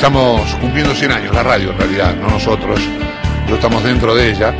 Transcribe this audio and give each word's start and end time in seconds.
Estamos 0.00 0.54
cumpliendo 0.54 0.94
100 0.94 1.12
años, 1.12 1.34
la 1.34 1.42
radio 1.42 1.72
en 1.72 1.78
realidad, 1.78 2.16
no 2.16 2.30
nosotros, 2.30 2.80
pero 3.44 3.56
estamos 3.56 3.84
dentro 3.84 4.14
de 4.14 4.30
ella. 4.30 4.54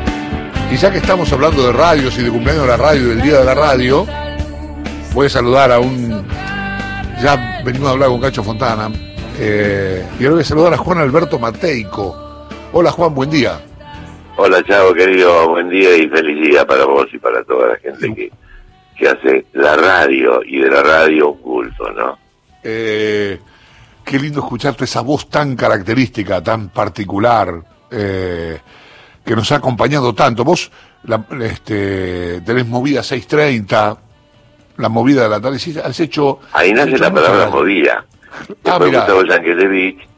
Y 0.71 0.77
ya 0.77 0.91
que 0.91 0.99
estamos 0.99 1.33
hablando 1.33 1.67
de 1.67 1.73
radios 1.73 2.19
y 2.19 2.23
de 2.25 2.31
cumpleaños 2.31 2.65
de 2.65 2.69
la 2.69 2.77
radio 2.77 3.01
y 3.01 3.09
del 3.09 3.23
día 3.23 3.39
de 3.39 3.45
la 3.47 3.55
radio, 3.55 4.07
voy 5.15 5.29
a 5.29 5.31
saludar 5.31 5.73
a 5.73 5.79
un. 5.79 6.27
Ya 7.23 7.63
venimos 7.65 7.89
a 7.89 7.93
hablar 7.93 8.11
con 8.11 8.21
Cacho 8.21 8.43
Fontana. 8.43 8.91
Eh, 9.39 10.05
y 10.21 10.25
ahora 10.25 10.35
voy 10.35 10.43
a 10.43 10.45
saludar 10.45 10.75
a 10.75 10.77
Juan 10.77 10.99
Alberto 10.99 11.39
Mateico. 11.39 12.47
Hola 12.75 12.91
Juan, 12.91 13.15
buen 13.15 13.31
día. 13.31 13.59
Hola 14.37 14.63
Chavo, 14.63 14.93
querido, 14.93 15.49
buen 15.49 15.71
día 15.71 15.97
y 15.97 16.07
feliz 16.11 16.51
día 16.51 16.67
para 16.67 16.85
vos 16.85 17.07
y 17.15 17.19
para 17.19 17.43
toda 17.45 17.69
la 17.69 17.77
gente 17.77 18.15
que, 18.15 18.31
que 18.95 19.09
hace 19.09 19.47
la 19.55 19.75
radio 19.75 20.43
y 20.45 20.61
de 20.61 20.69
la 20.69 20.83
radio 20.83 21.31
un 21.31 21.39
culto, 21.41 21.91
¿no? 21.93 22.19
Eh, 22.63 23.39
qué 24.05 24.19
lindo 24.19 24.41
escucharte 24.41 24.85
esa 24.85 25.01
voz 25.01 25.29
tan 25.29 25.57
característica, 25.57 26.43
tan 26.43 26.69
particular, 26.71 27.63
eh, 27.91 28.59
que 29.25 29.37
nos 29.37 29.51
ha 29.53 29.57
acompañado 29.57 30.15
tanto. 30.15 30.45
Vos 30.45 30.71
la, 31.05 31.25
este, 31.43 32.41
tenés 32.43 32.67
movida 32.67 33.03
630, 33.03 33.97
la 34.77 34.89
movida 34.89 35.25
de 35.25 35.29
la 35.29 35.41
tarde, 35.41 35.59
has 35.85 36.01
hecho... 36.01 36.41
Ahí 36.53 36.73
nace 36.73 36.91
hecho 36.91 37.05
la 37.05 37.13
palabra 37.13 37.45
radio. 37.45 37.57
movida. 37.57 38.05
Ah. 38.65 38.79
Gustavo 38.79 39.25
Yankelevich 39.25 40.09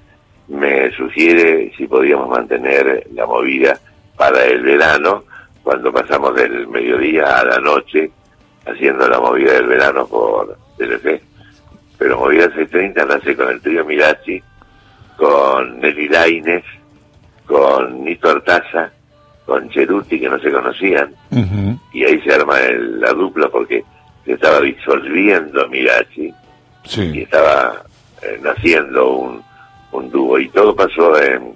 me 0.48 0.90
sugiere 0.92 1.72
si 1.76 1.86
podíamos 1.86 2.28
mantener 2.28 3.06
la 3.14 3.26
movida 3.26 3.78
para 4.16 4.44
el 4.44 4.62
verano, 4.62 5.24
cuando 5.62 5.92
pasamos 5.92 6.34
del 6.34 6.66
mediodía 6.68 7.40
a 7.40 7.44
la 7.44 7.58
noche, 7.58 8.10
haciendo 8.66 9.08
la 9.08 9.18
movida 9.18 9.54
del 9.54 9.66
verano 9.66 10.06
por 10.06 10.56
Telefe. 10.76 11.22
Pero 12.02 12.18
movida 12.18 12.46
630 12.46 13.04
nace 13.04 13.36
con 13.36 13.48
el 13.48 13.60
trío 13.60 13.84
Mirachi, 13.84 14.42
con 15.16 15.78
Nelly 15.78 16.08
Laines, 16.08 16.64
con 17.46 18.02
Nito 18.04 18.28
Artaza, 18.28 18.90
con 19.46 19.68
Cheruti, 19.70 20.18
que 20.18 20.28
no 20.28 20.36
se 20.40 20.50
conocían, 20.50 21.14
y 21.92 22.02
ahí 22.04 22.20
se 22.22 22.34
arma 22.34 22.58
el- 22.58 23.00
la 23.00 23.12
dupla 23.12 23.48
porque 23.48 23.84
se 24.24 24.32
estaba 24.32 24.60
disolviendo 24.60 25.68
Mirachi 25.68 26.34
y 27.14 27.22
estaba 27.22 27.82
eh, 28.20 28.40
naciendo 28.42 29.08
un, 29.12 29.42
un 29.92 30.10
dúo. 30.10 30.40
Y 30.40 30.48
todo 30.48 30.74
pasó 30.74 31.16
en, 31.22 31.54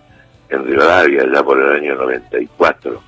en 0.50 0.64
Rivadavia 0.64 1.24
ya 1.32 1.42
por 1.42 1.60
el 1.60 1.72
año 1.72 1.96
94 1.96 3.02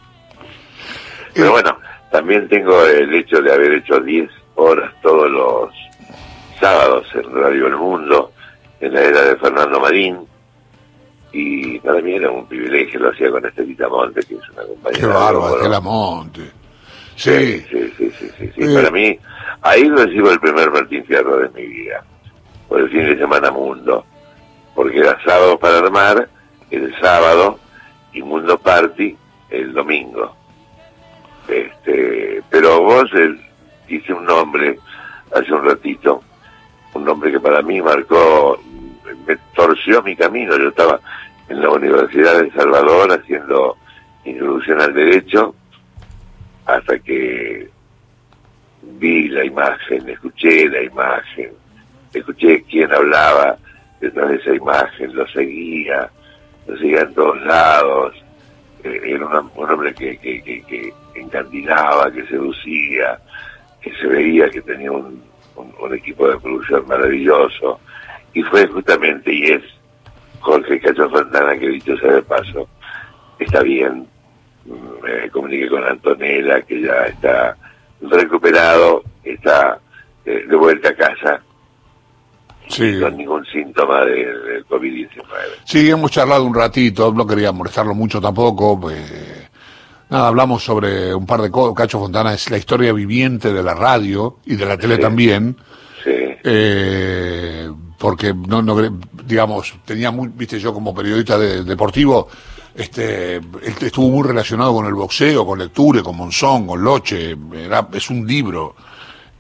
pero 1.35 1.47
Eh, 1.47 1.51
bueno 1.51 1.79
también 2.11 2.49
tengo 2.49 2.85
el 2.85 3.15
hecho 3.15 3.41
de 3.41 3.53
haber 3.53 3.75
hecho 3.75 4.01
10 4.01 4.29
horas 4.57 4.93
todos 5.03 5.31
los 5.31 5.71
sábados 6.61 7.07
en 7.15 7.33
Radio 7.35 7.67
El 7.67 7.77
Mundo 7.77 8.33
en 8.81 8.95
la 8.95 9.01
era 9.03 9.23
de 9.23 9.37
Fernando 9.37 9.81
Marín 9.81 10.19
y 11.33 11.79
para 11.81 12.01
mí 12.01 12.15
era 12.15 12.31
un 12.31 12.47
privilegio 12.47 13.01
lo 13.01 13.11
hacía 13.11 13.31
con 13.31 13.45
Estelita 13.45 13.89
Monte 13.89 14.21
que 14.23 14.35
es 14.35 14.49
una 14.51 14.63
compañera 14.63 15.01
Qué 15.01 15.07
bárbaro. 15.07 15.57
Estela 15.57 15.81
Monte. 15.81 16.41
Sí, 17.17 17.65
Sí. 17.69 17.93
sí, 17.97 18.13
sí, 18.19 18.31
sí. 18.39 18.51
Eh. 18.57 18.75
Para 18.75 18.91
mí, 18.91 19.19
ahí 19.63 19.89
recibo 19.91 20.31
el 20.31 20.39
primer 20.41 20.71
Martín 20.71 21.05
Fierro 21.05 21.37
de 21.39 21.49
mi 21.51 21.67
vida, 21.67 22.05
por 22.69 22.81
el 22.81 22.89
fin 22.91 23.05
de 23.07 23.19
semana 23.19 23.51
Mundo, 23.51 24.05
porque 24.75 24.99
era 25.01 25.19
sábado 25.25 25.59
para 25.59 25.79
armar, 25.79 26.29
el 26.71 26.95
sábado, 27.01 27.59
y 28.13 28.23
Mundo 28.23 28.57
Party 28.59 29.17
el 29.51 29.73
domingo. 29.73 30.35
Este, 31.49 32.43
pero 32.51 32.83
vos 32.83 33.11
eh, 33.15 33.35
hice 33.89 34.13
un 34.13 34.25
nombre 34.25 34.79
hace 35.35 35.53
un 35.53 35.65
ratito, 35.65 36.23
un 36.99 37.05
nombre 37.05 37.31
que 37.31 37.41
para 37.41 37.63
mí 37.63 37.81
marcó, 37.81 38.61
me 39.27 39.37
torció 39.55 40.03
mi 40.03 40.15
camino. 40.17 40.57
Yo 40.57 40.69
estaba 40.69 41.01
en 41.49 41.61
la 41.61 41.71
Universidad 41.71 42.43
de 42.43 42.51
Salvador 42.53 43.13
haciendo 43.13 43.77
introducción 44.25 44.81
al 44.81 44.93
derecho, 44.93 45.55
hasta 46.67 46.99
que 46.99 47.71
vi 48.83 49.29
la 49.29 49.45
imagen, 49.45 50.09
escuché 50.09 50.69
la 50.69 50.83
imagen, 50.83 51.51
escuché 52.13 52.63
quién 52.65 52.93
hablaba 52.93 53.57
detrás 54.01 54.29
de 54.29 54.37
esa 54.37 54.55
imagen, 54.55 55.15
lo 55.15 55.27
seguía, 55.29 56.11
lo 56.67 56.77
seguía 56.77 57.01
en 57.01 57.15
todos 57.15 57.41
lados, 57.43 58.15
eh, 58.85 59.01
era 59.05 59.27
un 59.27 59.71
hombre 59.71 59.95
que, 59.95 60.19
que, 60.19 60.43
que, 60.43 60.63
que 60.63 60.93
encandilaba, 61.15 62.11
que 62.13 62.27
seducía, 62.27 63.19
que 63.81 63.93
se 63.95 64.07
veía 64.07 64.51
que 64.51 64.61
tenía 64.61 64.93
un, 64.93 65.23
un, 65.59 65.75
un 65.81 65.95
equipo 65.95 66.29
de 66.29 66.39
producción 66.39 66.87
maravilloso, 66.87 67.81
y 68.35 68.43
fue 68.43 68.67
justamente, 68.69 69.33
y 69.33 69.45
es 69.45 69.63
Jorge 70.41 70.81
Cacho 70.81 71.09
Fontana, 71.11 71.59
que 71.59 71.69
dicho 71.69 71.97
sea 71.99 72.13
de 72.15 72.23
paso, 72.23 72.69
está 73.39 73.63
bien, 73.63 74.07
me 75.03 75.31
comuniqué 75.31 75.69
con 75.69 75.83
Antonella, 75.85 76.61
que 76.63 76.81
ya 76.83 77.07
está 77.07 77.57
recuperado, 78.03 79.03
está 79.25 79.79
eh, 80.25 80.45
de 80.49 80.57
vuelta 80.57 80.91
a 80.91 80.95
casa, 80.95 81.41
Sí. 82.69 83.01
con 83.01 83.17
ningún 83.17 83.47
síntoma 83.47 84.05
del, 84.05 84.43
del 84.45 84.67
COVID-19. 84.67 85.23
Sí, 85.65 85.89
hemos 85.89 86.11
charlado 86.11 86.45
un 86.45 86.55
ratito, 86.55 87.11
no 87.15 87.27
quería 87.27 87.51
molestarlo 87.51 87.95
mucho 87.95 88.21
tampoco. 88.21 88.91
eh, 88.91 89.48
nada, 90.11 90.29
hablamos 90.29 90.65
sobre 90.65 91.15
un 91.15 91.27
par 91.27 91.43
de 91.43 91.51
cosas. 91.51 91.75
Cacho 91.77 91.99
Fontana 91.99 92.35
es 92.35 92.51
la 92.51 92.59
historia 92.59 92.93
viviente 92.93 93.53
de 93.53 93.63
la 93.63 93.75
radio 93.75 94.39
y 94.47 94.57
de 94.57 94.67
la 94.67 94.77
tele 94.77 94.97
Sí. 94.97 95.01
también. 95.03 95.57
Sí, 96.05 96.11
eh, 96.45 97.71
porque 97.99 98.33
no, 98.33 98.63
no 98.63 98.77
digamos 99.25 99.75
tenía 99.85 100.11
muy 100.13 100.29
viste 100.29 100.59
yo 100.61 100.73
como 100.73 100.95
periodista 100.95 101.37
de- 101.37 101.65
deportivo 101.65 102.29
este 102.75 103.37
él 103.37 103.75
estuvo 103.81 104.09
muy 104.09 104.27
relacionado 104.27 104.73
con 104.73 104.87
el 104.87 104.95
boxeo 104.95 105.45
con 105.45 105.59
lecture 105.59 106.01
con 106.03 106.17
Monzón 106.17 106.67
con 106.69 106.83
Loche 106.85 107.37
era, 107.55 107.89
es 107.93 108.09
un 108.11 108.27
libro 108.27 108.75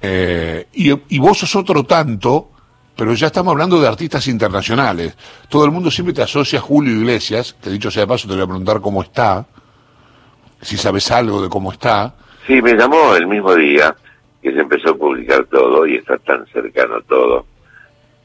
Eh, 0.02 0.66
y, 0.74 0.90
y 1.14 1.18
vos 1.18 1.38
sos 1.38 1.54
otro 1.56 1.84
tanto 1.84 2.50
pero 2.96 3.14
ya 3.14 3.28
estamos 3.28 3.52
hablando 3.52 3.80
de 3.80 3.86
artistas 3.88 4.26
internacionales 4.26 5.14
todo 5.48 5.64
el 5.64 5.70
mundo 5.70 5.90
siempre 5.90 6.12
te 6.14 6.22
asocia 6.22 6.58
a 6.58 6.62
Julio 6.62 6.94
Iglesias 6.96 7.54
que 7.62 7.70
dicho 7.70 7.90
sea 7.92 8.02
de 8.02 8.06
paso 8.08 8.26
te 8.28 8.34
voy 8.34 8.42
a 8.42 8.46
preguntar 8.46 8.80
cómo 8.80 9.02
está 9.02 9.46
si 10.60 10.76
sabes 10.76 11.10
algo 11.10 11.42
de 11.42 11.48
cómo 11.48 11.72
está 11.72 12.14
sí, 12.48 12.62
me 12.62 12.72
llamó 12.74 13.14
el 13.14 13.26
mismo 13.26 13.54
día 13.54 13.94
que 14.42 14.52
se 14.52 14.60
empezó 14.60 14.90
a 14.90 14.94
publicar 14.94 15.44
todo 15.44 15.86
y 15.86 15.96
está 15.96 16.16
tan 16.18 16.46
cercano 16.46 17.00
todo. 17.02 17.46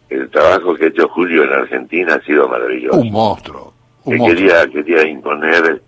El 0.10 0.30
trabajo 0.30 0.74
que 0.76 0.86
ha 0.86 0.88
hecho 0.88 1.10
Julio 1.10 1.44
en 1.44 1.54
Argentina 1.54 2.16
ha 2.16 2.22
sido 2.22 2.48
maravilloso. 2.48 3.00
un 3.00 3.12
monstruo 3.12 3.74
un 4.06 4.14
que 4.14 4.20
monstruo 4.20 4.48
quería, 4.48 4.68
quería 4.68 5.08
imponer 5.08 5.82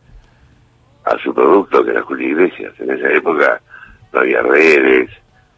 a 1.06 1.18
su 1.20 1.34
producto, 1.34 1.84
que 1.84 1.92
era 1.92 2.02
Julio 2.02 2.30
Iglesias. 2.30 2.74
En 2.80 2.92
esa 2.92 3.10
época 3.12 3.62
no 4.12 4.20
había 4.20 4.42
redes, 4.42 5.10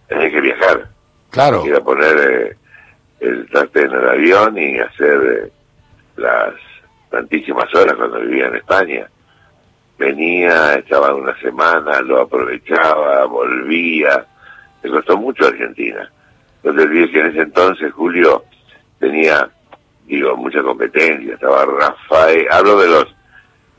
tenía 0.07 0.29
que 0.29 0.41
viajar. 0.41 0.87
claro 1.31 1.65
Iba 1.65 1.77
a 1.77 1.83
poner 1.83 2.17
eh, 2.17 2.57
el 3.21 3.47
traste 3.49 3.81
en 3.83 3.91
el 3.91 4.09
avión 4.09 4.57
y 4.57 4.77
hacer 4.79 5.45
eh, 5.45 5.51
las 6.17 6.53
tantísimas 7.09 7.73
horas 7.73 7.95
cuando 7.95 8.19
vivía 8.19 8.47
en 8.47 8.55
España. 8.55 9.07
Venía, 9.97 10.75
estaba 10.75 11.13
una 11.15 11.35
semana, 11.39 12.01
lo 12.01 12.21
aprovechaba, 12.21 13.25
volvía. 13.25 14.25
Le 14.83 14.89
costó 14.91 15.17
mucho 15.17 15.47
Argentina. 15.47 16.09
No 16.63 16.73
te 16.75 16.81
olvides 16.83 17.09
que 17.11 17.19
en 17.19 17.27
ese 17.27 17.41
entonces 17.41 17.91
Julio 17.93 18.43
tenía, 18.99 19.49
digo, 20.05 20.35
mucha 20.37 20.61
competencia. 20.61 21.33
Estaba 21.33 21.65
Rafael, 21.65 22.45
hablo 22.51 22.79
de 22.79 22.87
los 22.87 23.05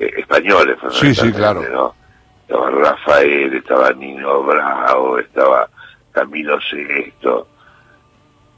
eh, 0.00 0.10
españoles, 0.16 0.76
Sí, 0.92 1.14
sí, 1.14 1.30
claro. 1.32 1.62
¿no? 1.70 1.94
Estaba 2.42 2.70
Rafael, 2.70 3.54
estaba 3.54 3.90
Nino 3.92 4.42
Bravo, 4.42 5.18
estaba 5.18 5.68
Camilo 6.12 6.58
Sesto. 6.62 7.46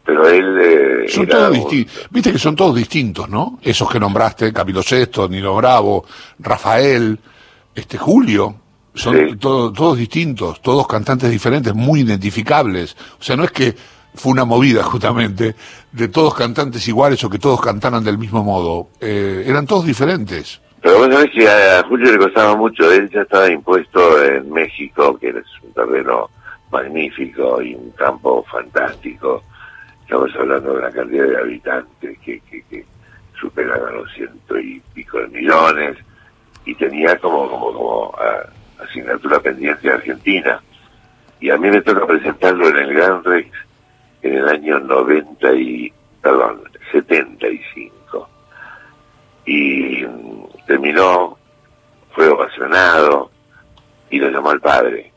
Pero 0.05 0.27
él... 0.29 0.59
eh, 0.63 1.09
Son 1.09 1.27
todos 1.27 1.53
distintos. 1.53 2.09
Viste 2.11 2.33
que 2.33 2.39
son 2.39 2.57
todos 2.57 2.75
distintos, 2.75 3.29
¿no? 3.29 3.59
Esos 3.63 3.91
que 3.91 4.01
nombraste, 4.01 4.51
Camilo 4.53 4.83
Sesto, 4.83 5.29
Nino 5.29 5.55
Bravo, 5.57 6.07
Rafael, 6.39 7.19
este 7.81 7.99
Julio. 7.99 8.55
Son 8.95 9.15
Sí. 9.17 9.37
todo- 9.37 9.73
todos 9.73 9.97
distintos, 9.99 10.61
todos 10.63 10.87
cantantes 10.89 11.31
diferentes, 11.31 11.75
muy 11.75 12.01
identificables. 12.01 12.97
O 13.21 13.23
sea, 13.23 13.37
no 13.37 13.45
es 13.45 13.53
que 13.53 13.75
fue 14.15 14.33
una 14.33 14.45
movida 14.45 14.83
justamente 14.93 15.55
de 15.93 16.09
todos 16.09 16.35
cantantes 16.35 16.87
iguales 16.89 17.23
o 17.23 17.31
que 17.31 17.39
todos 17.39 17.61
cantaran 17.61 18.03
del 18.03 18.19
mismo 18.19 18.43
modo. 18.43 18.89
Eh, 19.01 19.45
eran 19.47 19.67
todos 19.67 19.85
diferentes. 19.87 20.61
Pero 20.83 20.99
vos 20.99 21.09
sabés 21.13 21.31
que 21.33 21.47
a 21.49 21.85
Julio 21.87 22.11
le 22.11 22.19
costaba 22.19 22.57
mucho, 22.57 22.91
él 22.91 23.09
ya 23.13 23.21
estaba 23.23 23.49
impuesto 23.53 24.25
en 24.25 24.51
México, 24.51 25.17
que 25.19 25.29
es 25.29 25.37
un 25.63 25.73
terreno 25.75 26.29
magnífico 26.73 27.61
y 27.63 27.75
un 27.75 27.91
campo 27.93 28.45
fantástico. 28.51 29.43
Estamos 30.03 30.31
hablando 30.37 30.73
de 30.73 30.79
una 30.79 30.91
cantidad 30.91 31.27
de 31.27 31.37
habitantes 31.39 32.19
que, 32.25 32.41
que, 32.51 32.63
que 32.71 32.85
superaban 33.41 33.95
los 33.95 34.11
ciento 34.15 34.59
y 34.59 34.81
pico 34.95 35.19
de 35.19 35.29
millones 35.29 35.97
y 36.71 36.75
tenía 36.77 37.19
como, 37.19 37.51
como, 37.51 37.73
como 37.73 38.15
ah, 38.17 38.49
asignatura 38.81 39.41
pendiente 39.41 39.89
de 39.89 39.95
Argentina. 39.95 40.63
Y 41.41 41.51
a 41.51 41.57
mí 41.57 41.69
me 41.69 41.81
toca 41.81 42.07
presentarlo 42.07 42.69
en 42.69 42.77
el 42.77 42.95
Gran 42.95 43.25
Rex 43.25 43.51
en 44.23 44.35
el 44.35 44.49
año 44.49 44.79
90 44.79 45.53
y, 45.55 45.93
perdón, 46.23 46.63
75. 46.93 48.29
terminó, 50.69 51.37
fue 52.13 52.29
ovacionado 52.29 53.33
y 54.09 54.21
lo 54.21 54.31
llamó 54.31 54.51
al 54.51 54.61
padre. 54.61 55.11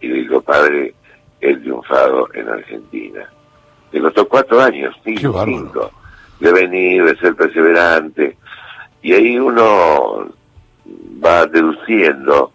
Y 0.00 0.08
le 0.08 0.14
dijo, 0.22 0.40
padre, 0.40 0.94
he 1.42 1.54
triunfado 1.54 2.28
en 2.32 2.48
Argentina. 2.48 3.30
Le 3.92 4.00
costó 4.00 4.26
cuatro 4.26 4.58
años, 4.58 4.96
cinco, 5.04 5.92
de 6.40 6.50
venir, 6.52 7.04
de 7.04 7.16
ser 7.18 7.34
perseverante. 7.34 8.38
Y 9.02 9.12
ahí 9.12 9.38
uno 9.38 10.32
va 11.24 11.46
deduciendo 11.46 12.52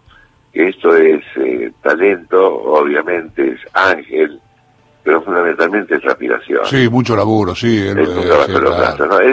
que 0.52 0.68
esto 0.68 0.96
es 0.96 1.22
eh, 1.36 1.72
talento, 1.82 2.54
obviamente 2.62 3.52
es 3.52 3.60
ángel, 3.72 4.40
pero 5.02 5.22
fundamentalmente 5.22 5.96
es 5.96 6.04
aspiración. 6.04 6.64
Sí, 6.66 6.88
mucho 6.88 7.16
laburo, 7.16 7.54
sí. 7.54 7.86
Él, 7.86 7.96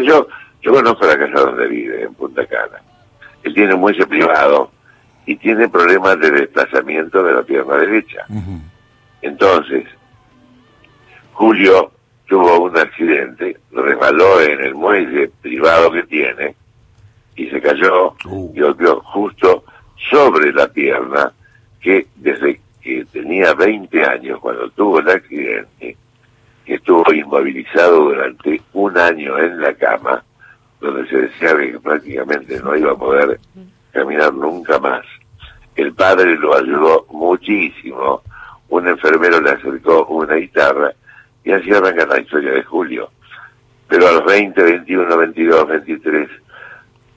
yo, 0.03 0.27
yo 0.61 0.73
conozco 0.73 1.05
la 1.05 1.17
casa 1.17 1.41
donde 1.41 1.67
vive, 1.67 2.03
en 2.03 2.13
Punta 2.13 2.45
Cana. 2.45 2.81
Él 3.43 3.53
tiene 3.53 3.73
un 3.73 3.81
muelle 3.81 4.05
privado 4.05 4.71
y 5.25 5.35
tiene 5.35 5.67
problemas 5.67 6.19
de 6.19 6.31
desplazamiento 6.31 7.23
de 7.23 7.33
la 7.33 7.43
pierna 7.43 7.75
derecha. 7.77 8.25
Entonces, 9.21 9.85
Julio 11.33 11.91
tuvo 12.27 12.59
un 12.61 12.77
accidente, 12.77 13.57
resbaló 13.71 14.41
en 14.41 14.61
el 14.61 14.75
muelle 14.75 15.29
privado 15.41 15.91
que 15.91 16.03
tiene 16.03 16.55
y 17.37 17.47
se 17.49 17.61
cayó 17.61 18.15
uh. 18.25 18.51
y 18.53 18.59
golpeó 18.59 18.99
justo 19.01 19.63
sobre 20.09 20.51
la 20.51 20.67
pierna 20.67 21.31
que 21.79 22.07
desde 22.15 22.59
que 22.81 23.05
tenía 23.11 23.53
20 23.53 24.03
años 24.03 24.39
cuando 24.39 24.69
tuvo 24.71 24.99
el 24.99 25.09
accidente, 25.09 25.95
que 26.65 26.73
estuvo 26.73 27.13
inmovilizado 27.13 28.05
durante 28.05 28.61
un 28.73 28.97
año 28.97 29.37
en 29.37 29.61
la 29.61 29.73
cama, 29.73 30.23
donde 30.81 31.07
se 31.07 31.17
decía 31.17 31.55
que 31.57 31.79
prácticamente 31.79 32.59
no 32.61 32.75
iba 32.75 32.91
a 32.91 32.97
poder 32.97 33.39
caminar 33.91 34.33
nunca 34.33 34.79
más. 34.79 35.05
El 35.75 35.93
padre 35.93 36.35
lo 36.37 36.55
ayudó 36.55 37.05
muchísimo, 37.11 38.21
un 38.69 38.87
enfermero 38.87 39.39
le 39.41 39.51
acercó 39.51 40.05
una 40.07 40.35
guitarra 40.35 40.91
y 41.43 41.51
así 41.51 41.71
arranca 41.71 42.05
la 42.05 42.19
historia 42.19 42.51
de 42.51 42.63
Julio. 42.63 43.09
Pero 43.87 44.07
a 44.07 44.11
los 44.13 44.25
20, 44.25 44.61
21, 44.61 45.17
22, 45.17 45.67
23, 45.67 46.29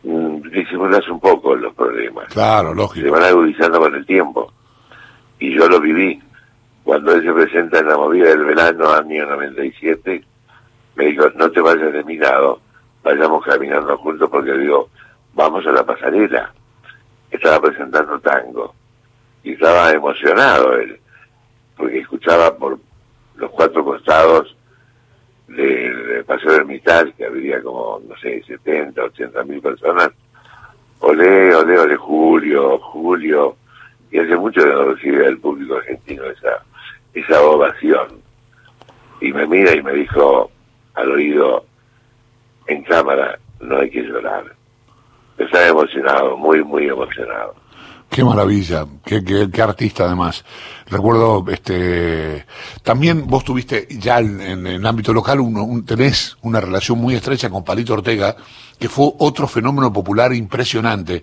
disimulas 0.03 1.07
un 1.09 1.21
poco 1.21 1.55
los 1.55 1.75
problemas. 1.75 2.29
Claro, 2.29 2.75
lógico. 2.75 3.07
Se 3.07 3.11
van 3.11 3.25
agudizando 3.25 3.79
con 3.81 3.95
el 3.95 4.07
tiempo. 4.07 4.53
Y 5.39 5.55
yo 5.55 5.69
lo 5.69 5.81
viví. 5.81 6.21
Cuando 6.85 7.13
él 7.13 7.23
se 7.23 7.33
presenta 7.33 7.79
en 7.79 7.89
la 7.89 7.97
movida 7.97 8.31
del 8.31 8.45
verano, 8.45 8.93
año 8.93 9.27
97, 9.27 10.25
me 10.97 11.05
dijo, 11.07 11.29
no 11.37 11.51
te 11.51 11.61
vayas 11.61 11.93
de 11.93 12.03
mi 12.05 12.17
lado, 12.17 12.61
vayamos 13.03 13.45
caminando 13.45 13.97
juntos 13.99 14.29
porque 14.31 14.53
digo, 14.53 14.89
vamos 15.35 15.67
a 15.67 15.73
la 15.73 15.85
pasarela. 15.85 16.53
Estaba 17.31 17.61
presentando 17.61 18.19
tango. 18.21 18.75
Y 19.43 19.53
estaba 19.53 19.91
emocionado 19.91 20.75
él, 20.75 20.99
porque 21.77 22.01
escuchaba 22.01 22.55
por 22.57 22.79
los 23.37 23.51
cuatro 23.51 23.85
costados 23.85 24.55
del 25.57 26.25
Paseo 26.25 26.53
del 26.53 26.67
Mital, 26.67 27.13
que 27.15 27.25
había 27.25 27.63
como, 27.63 28.01
no 28.09 28.17
sé, 28.19 28.43
70, 28.47 29.03
80 29.03 29.45
mil 29.45 29.61
personas, 29.61 30.11
olé, 31.01 31.55
olé, 31.55 31.79
olé, 31.79 31.97
Julio, 31.97 32.79
Julio, 32.79 33.57
y 34.11 34.19
hace 34.19 34.37
mucho 34.37 34.61
que 34.61 34.69
no 34.69 34.85
recibe 34.95 35.25
del 35.25 35.39
público 35.39 35.77
argentino 35.77 36.25
esa, 36.25 36.65
esa 37.15 37.43
ovación. 37.43 38.21
Y 39.21 39.33
me 39.33 39.47
mira 39.47 39.75
y 39.75 39.83
me 39.83 39.93
dijo 39.93 40.51
al 40.95 41.11
oído, 41.11 41.65
en 42.67 42.83
cámara, 42.85 43.39
no 43.61 43.79
hay 43.79 43.91
que 43.91 44.03
llorar. 44.03 44.45
Estaba 45.37 45.67
emocionado, 45.67 46.37
muy, 46.37 46.63
muy 46.63 46.87
emocionado. 46.89 47.55
Qué 48.11 48.25
maravilla, 48.25 48.87
qué, 49.05 49.23
qué, 49.23 49.63
artista 49.63 50.05
además. 50.05 50.45
Recuerdo, 50.89 51.45
este, 51.49 52.45
también 52.83 53.25
vos 53.29 53.45
tuviste 53.45 53.87
ya 53.89 54.19
en, 54.19 54.67
el 54.67 54.85
ámbito 54.85 55.13
local, 55.13 55.39
un, 55.39 55.85
tenés 55.87 56.37
una 56.43 56.61
relación 56.61 56.99
muy 56.99 57.15
estrecha 57.15 57.49
con 57.49 57.63
Palito 57.63 57.95
Ortega, 57.95 58.35
que 58.77 58.89
fue 58.89 59.13
otro 59.19 59.47
fenómeno 59.47 59.93
popular 59.93 60.35
impresionante. 60.35 61.23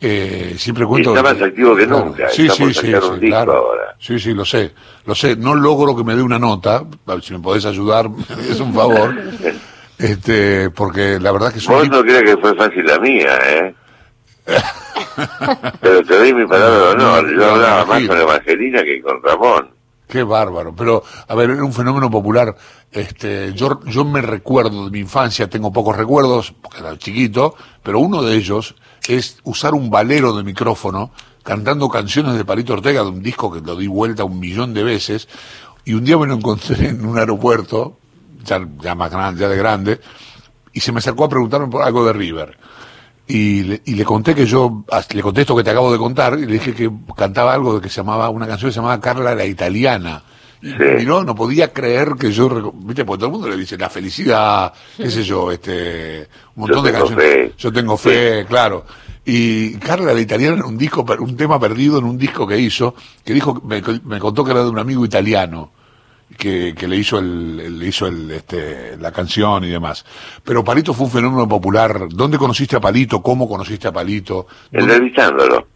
Eh, 0.00 0.54
siempre 0.58 0.86
cuento. 0.86 1.16
Está 1.16 1.34
más 1.34 1.40
activo 1.40 1.76
que 1.76 1.86
nunca. 1.86 2.28
Sí, 2.30 2.48
sí, 2.48 2.74
sí, 2.74 2.92
claro. 3.20 3.68
Sí, 4.00 4.18
sí, 4.18 4.34
lo 4.34 4.44
sé, 4.44 4.72
lo 5.06 5.14
sé. 5.14 5.36
No 5.36 5.54
logro 5.54 5.96
que 5.96 6.02
me 6.02 6.16
dé 6.16 6.22
una 6.22 6.38
nota, 6.38 6.84
si 7.22 7.32
me 7.32 7.38
podés 7.38 7.64
ayudar, 7.64 8.10
es 8.50 8.58
un 8.58 8.74
favor. 8.74 9.14
este, 9.98 10.70
porque 10.70 11.20
la 11.20 11.30
verdad 11.30 11.52
que 11.52 11.60
soy. 11.60 11.88
Vos 11.88 11.98
no 11.98 12.02
crees 12.02 12.22
que 12.22 12.36
fue 12.38 12.56
fácil 12.56 12.84
la 12.84 12.98
mía, 12.98 13.38
¿eh? 13.50 13.74
Pero 15.80 16.02
te 16.04 16.18
doy 16.18 16.34
mi 16.34 16.46
palabra 16.46 16.76
de 16.76 16.88
honor. 16.90 17.36
Yo 17.36 17.50
hablaba 17.50 17.84
más 17.84 18.06
con 18.06 18.18
Evangelina 18.18 18.82
que 18.82 19.02
con 19.02 19.22
Ramón. 19.22 19.70
Qué 20.06 20.22
bárbaro. 20.22 20.74
Pero, 20.74 21.02
a 21.26 21.34
ver, 21.34 21.50
era 21.50 21.64
un 21.64 21.72
fenómeno 21.72 22.10
popular. 22.10 22.54
Este, 22.90 23.52
yo, 23.52 23.80
yo 23.84 24.04
me 24.04 24.22
recuerdo 24.22 24.86
de 24.86 24.90
mi 24.90 25.00
infancia, 25.00 25.50
tengo 25.50 25.72
pocos 25.72 25.96
recuerdos, 25.96 26.54
porque 26.62 26.78
era 26.78 26.96
chiquito, 26.96 27.54
pero 27.82 27.98
uno 27.98 28.22
de 28.22 28.34
ellos 28.36 28.74
es 29.06 29.38
usar 29.44 29.74
un 29.74 29.90
valero 29.90 30.34
de 30.34 30.42
micrófono 30.42 31.10
cantando 31.42 31.88
canciones 31.88 32.34
de 32.34 32.44
Palito 32.44 32.72
Ortega, 32.72 33.02
de 33.02 33.08
un 33.08 33.22
disco 33.22 33.52
que 33.52 33.60
lo 33.60 33.76
di 33.76 33.86
vuelta 33.86 34.24
un 34.24 34.40
millón 34.40 34.72
de 34.72 34.84
veces, 34.84 35.28
y 35.84 35.94
un 35.94 36.04
día 36.04 36.16
me 36.16 36.26
lo 36.26 36.34
encontré 36.34 36.88
en 36.88 37.04
un 37.04 37.18
aeropuerto, 37.18 37.98
ya, 38.44 38.66
ya 38.80 38.94
más 38.94 39.10
grande, 39.10 39.40
ya 39.42 39.48
de 39.48 39.56
grande, 39.56 40.00
y 40.72 40.80
se 40.80 40.92
me 40.92 40.98
acercó 40.98 41.24
a 41.24 41.28
preguntarme 41.28 41.68
por 41.68 41.82
algo 41.82 42.06
de 42.06 42.12
River 42.12 42.58
y 43.28 43.62
le, 43.62 43.82
y 43.84 43.94
le 43.94 44.04
conté 44.04 44.34
que 44.34 44.46
yo, 44.46 44.84
le 45.14 45.22
conté 45.22 45.42
esto 45.42 45.54
que 45.54 45.62
te 45.62 45.70
acabo 45.70 45.92
de 45.92 45.98
contar, 45.98 46.38
y 46.38 46.46
le 46.46 46.54
dije 46.54 46.74
que 46.74 46.90
cantaba 47.14 47.52
algo 47.52 47.74
de 47.74 47.82
que 47.82 47.90
se 47.90 47.96
llamaba, 47.96 48.30
una 48.30 48.46
canción 48.46 48.70
que 48.70 48.72
se 48.72 48.80
llamaba 48.80 49.00
Carla 49.00 49.34
la 49.34 49.44
Italiana. 49.44 50.22
Y 50.60 51.04
no, 51.04 51.22
no 51.22 51.36
podía 51.36 51.72
creer 51.72 52.14
que 52.18 52.32
yo, 52.32 52.72
viste, 52.74 53.04
porque 53.04 53.20
todo 53.20 53.26
el 53.26 53.32
mundo 53.32 53.48
le 53.48 53.56
dice 53.56 53.78
la 53.78 53.88
felicidad, 53.88 54.72
qué 54.96 55.08
sé 55.08 55.22
yo, 55.22 55.52
este, 55.52 56.26
un 56.56 56.62
montón 56.62 56.84
de 56.84 56.92
canciones. 56.92 57.56
Yo 57.56 57.72
tengo 57.72 57.96
fe, 57.96 58.44
claro. 58.48 58.84
Y 59.24 59.74
Carla 59.74 60.12
la 60.12 60.20
Italiana 60.20 60.56
era 60.56 60.66
un 60.66 60.76
disco, 60.76 61.04
un 61.20 61.36
tema 61.36 61.60
perdido 61.60 61.98
en 61.98 62.06
un 62.06 62.18
disco 62.18 62.46
que 62.46 62.58
hizo, 62.58 62.94
que 63.24 63.34
dijo, 63.34 63.62
me, 63.64 63.82
me 64.04 64.18
contó 64.18 64.42
que 64.42 64.50
era 64.50 64.64
de 64.64 64.70
un 64.70 64.78
amigo 64.78 65.04
italiano 65.04 65.70
que, 66.36 66.74
le 66.86 66.96
hizo 66.96 67.18
el, 67.18 67.78
le 67.78 67.86
hizo 67.86 68.06
el, 68.06 68.30
este, 68.30 68.96
la 68.98 69.12
canción 69.12 69.64
y 69.64 69.70
demás. 69.70 70.04
Pero 70.44 70.62
Palito 70.62 70.92
fue 70.92 71.06
un 71.06 71.12
fenómeno 71.12 71.48
popular. 71.48 72.08
¿Dónde 72.08 72.38
conociste 72.38 72.76
a 72.76 72.80
Palito? 72.80 73.22
¿Cómo 73.22 73.48
conociste 73.48 73.88
a 73.88 73.92
Palito? 73.92 74.46
Entrevistándolo. 74.72 75.66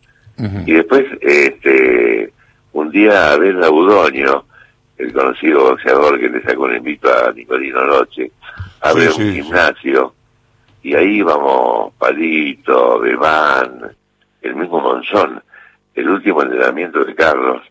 Y 0.67 0.73
después, 0.73 1.05
este, 1.21 2.33
un 2.73 2.91
día 2.91 3.33
a 3.33 3.37
ver 3.37 3.63
a 3.63 3.71
Udoño, 3.71 4.45
el 4.99 5.13
conocido 5.13 5.71
boxeador 5.71 6.19
que 6.19 6.29
le 6.29 6.43
sacó 6.43 6.65
un 6.65 6.77
invito 6.77 7.09
a 7.09 7.33
Nicolino 7.33 7.85
Noche, 7.87 8.33
a 8.81 8.93
ver 8.93 9.11
un 9.11 9.33
gimnasio, 9.33 10.15
y 10.83 10.95
ahí 10.95 11.19
íbamos 11.19 11.93
Palito, 11.95 12.99
Bebán, 13.01 13.93
el 14.41 14.57
mismo 14.57 14.81
Monzón, 14.81 15.43
el 15.95 16.09
último 16.09 16.43
entrenamiento 16.43 17.05
de 17.05 17.15
Carlos, 17.15 17.63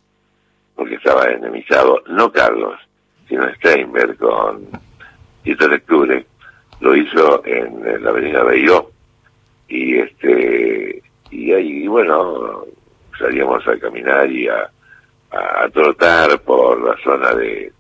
porque 0.76 0.96
estaba 0.96 1.26
enemizado, 1.26 2.02
no 2.08 2.32
Carlos, 2.32 2.80
sino 3.28 3.48
Steinberg 3.56 4.18
con 4.18 4.68
Tito 5.44 5.68
Lecture, 5.68 6.26
lo 6.80 6.96
hizo 6.96 7.46
en, 7.46 8.04
la 8.04 8.10
avenida 8.10 8.44
Beiró, 8.44 8.92
y 9.68 10.00
este 10.00 11.02
y 11.30 11.54
ahí 11.54 11.88
bueno 11.88 12.66
salíamos 13.18 13.66
a 13.68 13.78
caminar 13.80 14.30
y 14.30 14.50
a, 14.50 14.70
a, 15.32 15.70
trotar 15.70 16.42
por 16.42 16.82
la 16.84 16.96
zona 17.04 17.34
de 17.34 17.72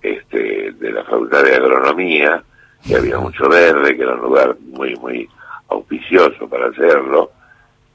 este 0.00 0.72
de 0.72 0.92
la 0.92 1.02
facultad 1.02 1.42
de 1.42 1.56
agronomía 1.56 2.42
que 2.86 2.96
había 2.96 3.18
mucho 3.18 3.48
verde 3.48 3.96
que 3.96 4.02
era 4.02 4.14
un 4.14 4.20
lugar 4.20 4.56
muy 4.60 4.94
muy 4.96 5.28
auspicioso 5.68 6.48
para 6.48 6.68
hacerlo. 6.68 7.30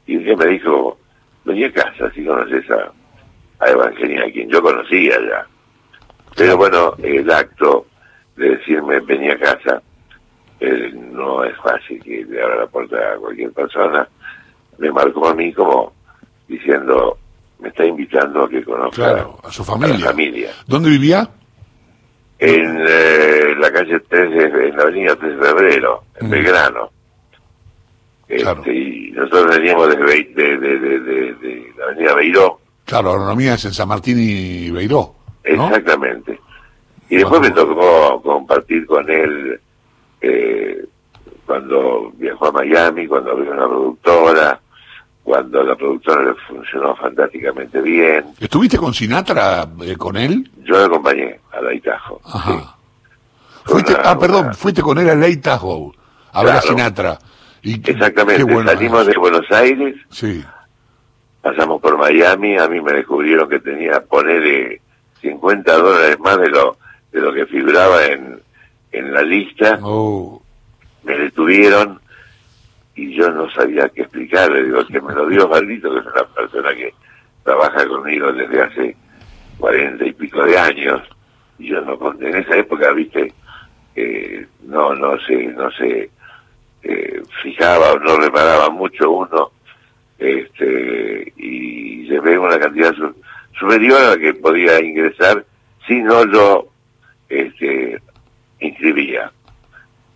Y 0.05 0.17
un 0.17 0.37
me 0.37 0.45
dijo 0.47 0.97
venía 1.45 1.67
a 1.67 1.71
casa 1.71 2.11
si 2.11 2.25
conoces 2.25 2.69
a 2.71 2.91
a 3.59 3.69
Evangelina, 3.69 4.25
a 4.25 4.31
quien 4.31 4.49
yo 4.49 4.61
conocía 4.61 5.15
ya. 5.19 5.47
Pero 6.35 6.57
bueno, 6.57 6.93
el 7.01 7.29
acto 7.31 7.87
de 8.35 8.57
decirme 8.57 8.99
venía 8.99 9.33
a 9.33 9.39
casa, 9.39 9.81
no 10.91 11.43
es 11.43 11.55
fácil 11.57 12.01
que 12.03 12.23
le 12.25 12.41
abra 12.41 12.57
la 12.57 12.67
puerta 12.67 13.13
a 13.13 13.17
cualquier 13.17 13.51
persona, 13.51 14.07
me 14.77 14.91
marcó 14.91 15.29
a 15.29 15.33
mí 15.33 15.51
como 15.53 15.93
diciendo, 16.47 17.17
me 17.59 17.69
está 17.69 17.85
invitando 17.85 18.43
a 18.43 18.49
que 18.49 18.63
conozca 18.63 19.27
a 19.43 19.51
su 19.51 19.63
familia. 19.63 20.05
familia. 20.05 20.51
¿Dónde 20.67 20.89
vivía? 20.89 21.27
En 22.39 22.85
eh, 22.87 23.55
la 23.57 23.71
calle 23.71 23.99
3, 23.99 24.53
en 24.53 24.77
la 24.77 24.83
avenida 24.83 25.15
3 25.15 25.39
de 25.39 25.45
febrero, 25.45 26.03
en 26.19 26.27
mm. 26.27 26.29
Belgrano. 26.29 26.91
Este, 28.27 28.73
y 28.73 29.11
nosotros 29.11 29.55
veníamos 29.55 29.89
de, 29.89 29.95
de, 29.95 30.57
de, 30.57 30.79
de, 30.79 31.73
la 31.77 31.85
avenida 31.85 32.13
Beiró, 32.13 32.59
Claro, 32.87 33.11
agronomía 33.11 33.55
es 33.55 33.65
en 33.65 33.73
San 33.73 33.89
Martín 33.89 34.17
y 34.17 34.71
Beiró. 34.71 35.13
Exactamente. 35.43 36.39
Y 37.09 37.17
después 37.17 37.41
me 37.41 37.51
tocó 37.51 38.21
compartir 38.21 38.85
con 38.85 39.09
él 39.11 39.59
eh, 40.21 40.85
cuando 41.45 42.13
viajó 42.15 42.47
a 42.47 42.51
Miami, 42.53 43.05
cuando 43.05 43.31
abrió 43.31 43.51
una 43.51 43.67
productora, 43.67 44.61
cuando 45.21 45.63
la 45.63 45.75
productora 45.75 46.31
le 46.31 46.35
funcionó 46.47 46.95
fantásticamente 46.95 47.81
bien. 47.81 48.23
¿Estuviste 48.39 48.77
con 48.77 48.93
Sinatra, 48.93 49.67
eh, 49.81 49.97
con 49.97 50.15
él? 50.15 50.49
Yo 50.63 50.77
le 50.77 50.85
acompañé 50.85 51.41
a 51.51 51.59
la 51.59 51.73
Itajo. 51.73 52.21
Ajá. 52.23 52.77
Fuiste, 53.65 53.97
ah, 54.01 54.17
perdón, 54.17 54.53
fuiste 54.53 54.81
con 54.81 54.97
él 54.97 55.09
a 55.09 55.15
Lake 55.15 55.37
Tahoe, 55.37 55.91
a 56.31 56.41
ver 56.41 56.53
a 56.53 56.61
Sinatra. 56.61 57.19
Y, 57.63 57.73
Exactamente, 57.73 58.63
salimos 58.63 59.05
de 59.05 59.17
Buenos 59.17 59.51
Aires, 59.51 59.95
sí. 60.09 60.41
Pasamos 61.47 61.81
por 61.81 61.97
Miami, 61.97 62.57
a 62.57 62.67
mí 62.67 62.81
me 62.81 62.91
descubrieron 62.91 63.47
que 63.47 63.59
tenía, 63.59 64.01
ponerle 64.01 64.81
50 65.21 65.77
dólares 65.77 66.19
más 66.19 66.37
de 66.39 66.49
lo, 66.49 66.77
de 67.13 67.21
lo 67.21 67.33
que 67.33 67.45
figuraba 67.45 68.05
en, 68.05 68.41
en 68.91 69.13
la 69.13 69.21
lista. 69.21 69.79
Oh. 69.81 70.41
Me 71.03 71.17
detuvieron 71.17 72.01
y 72.95 73.15
yo 73.15 73.31
no 73.31 73.49
sabía 73.51 73.87
qué 73.89 74.01
explicarle, 74.01 74.63
digo, 74.63 74.85
que 74.87 74.99
me 74.99 75.13
lo 75.13 75.27
dio 75.27 75.47
Maldito, 75.47 75.89
que 75.93 75.99
es 75.99 76.05
una 76.05 76.25
persona 76.25 76.75
que 76.75 76.93
trabaja 77.43 77.87
conmigo 77.87 78.33
desde 78.33 78.61
hace 78.61 78.97
cuarenta 79.57 80.05
y 80.05 80.11
pico 80.11 80.43
de 80.43 80.57
años, 80.57 81.01
y 81.59 81.69
yo 81.69 81.79
no 81.79 81.97
en 82.19 82.35
esa 82.35 82.57
época, 82.57 82.91
viste, 82.91 83.33
eh, 83.95 84.45
no, 84.63 84.93
no 84.95 85.17
sé, 85.19 85.45
no 85.45 85.71
sé, 85.71 86.09
eh, 86.83 87.21
fijaba 87.41 87.93
o 87.93 87.99
no 87.99 88.17
reparaba 88.17 88.69
mucho 88.69 89.11
uno, 89.11 89.51
este, 90.19 91.33
y 91.35 92.07
llevé 92.07 92.37
una 92.37 92.59
cantidad 92.59 92.93
superior 93.59 94.01
a 94.01 94.09
la 94.09 94.17
que 94.17 94.33
podía 94.33 94.83
ingresar 94.83 95.45
si 95.85 96.01
no 96.01 96.25
lo 96.25 96.67
este, 97.29 98.01
inscribía. 98.59 99.31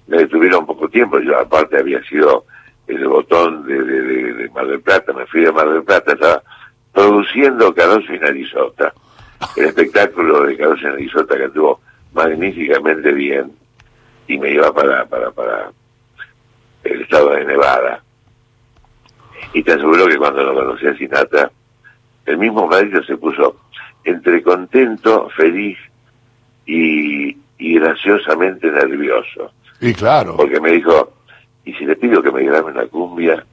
Me 0.08 0.18
detuvieron 0.18 0.66
poco 0.66 0.90
tiempo, 0.90 1.20
yo 1.20 1.38
aparte 1.38 1.78
había 1.78 2.04
sido 2.04 2.46
el 2.88 3.08
botón 3.08 3.66
de, 3.66 3.82
de, 3.82 4.50
Mar 4.50 4.68
del 4.68 4.82
Plata, 4.82 5.14
me 5.14 5.26
fui 5.28 5.42
de 5.42 5.52
Mar 5.52 5.70
del 5.70 5.84
Plata, 5.84 6.14
estaba 6.14 6.44
produciendo 6.92 7.74
Caroso 7.74 8.14
y 8.14 8.20
el 9.56 9.66
espectáculo 9.66 10.44
de 10.44 10.58
Caroso 10.58 11.00
y 11.00 11.10
que 11.10 11.46
estuvo 11.46 11.80
magníficamente 12.14 13.14
bien, 13.14 13.52
y 14.28 14.38
me 14.38 14.52
iba 14.52 14.74
para, 14.74 15.06
para, 15.06 15.32
para 15.32 15.72
el 16.84 17.02
estado 17.02 17.30
de 17.32 17.46
Nevada. 17.46 18.04
Y 19.54 19.64
te 19.64 19.74
aseguro 19.74 20.08
que 20.08 20.18
cuando 20.18 20.44
lo 20.44 20.54
conocí 20.54 20.88
a 20.88 20.96
Sinatra, 20.96 21.52
el 22.26 22.38
mismo 22.38 22.68
marido 22.68 23.04
se 23.04 23.18
puso 23.18 23.58
entre 24.04 24.42
contento, 24.42 25.30
feliz 25.36 25.78
y, 26.66 27.38
y 27.58 27.80
graciosamente 27.80 28.72
nervioso. 28.72 29.52
Y 29.80 29.94
claro. 29.94 30.38
Porque 30.38 30.60
me 30.60 30.72
dijo, 30.72 31.14
y 31.66 31.74
si 31.74 31.86
le 31.86 31.96
pido 31.96 32.22
que 32.22 32.32
me 32.32 32.44
grabe 32.44 32.72
una 32.72 32.86
cumbia, 32.86 33.44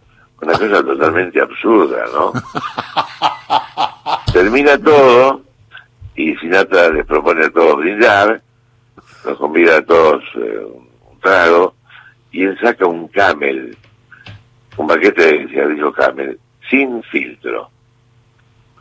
una 0.41 0.53
cosa 0.53 0.83
totalmente 0.83 1.41
absurda, 1.41 2.05
¿no? 2.13 2.33
Termina 4.33 4.79
todo 4.79 5.43
y 6.15 6.37
Sinatra 6.37 6.91
les 6.91 7.07
propone 7.07 7.47
a 7.47 7.51
todos 7.51 7.79
brindar, 7.79 8.41
nos 9.25 9.39
convida 9.39 9.79
a 9.79 9.85
todos 9.85 10.23
eh, 10.37 10.61
un 11.11 11.21
trago 11.21 11.75
y 12.31 12.45
él 12.45 12.59
saca 12.61 12.87
un 12.87 13.09
camel, 13.09 13.77
un 14.79 14.87
paquete 14.87 15.23
de 15.23 15.49
cigarrillo 15.49 15.93
camel, 15.93 16.39
sin 16.71 17.03
filtro. 17.05 17.71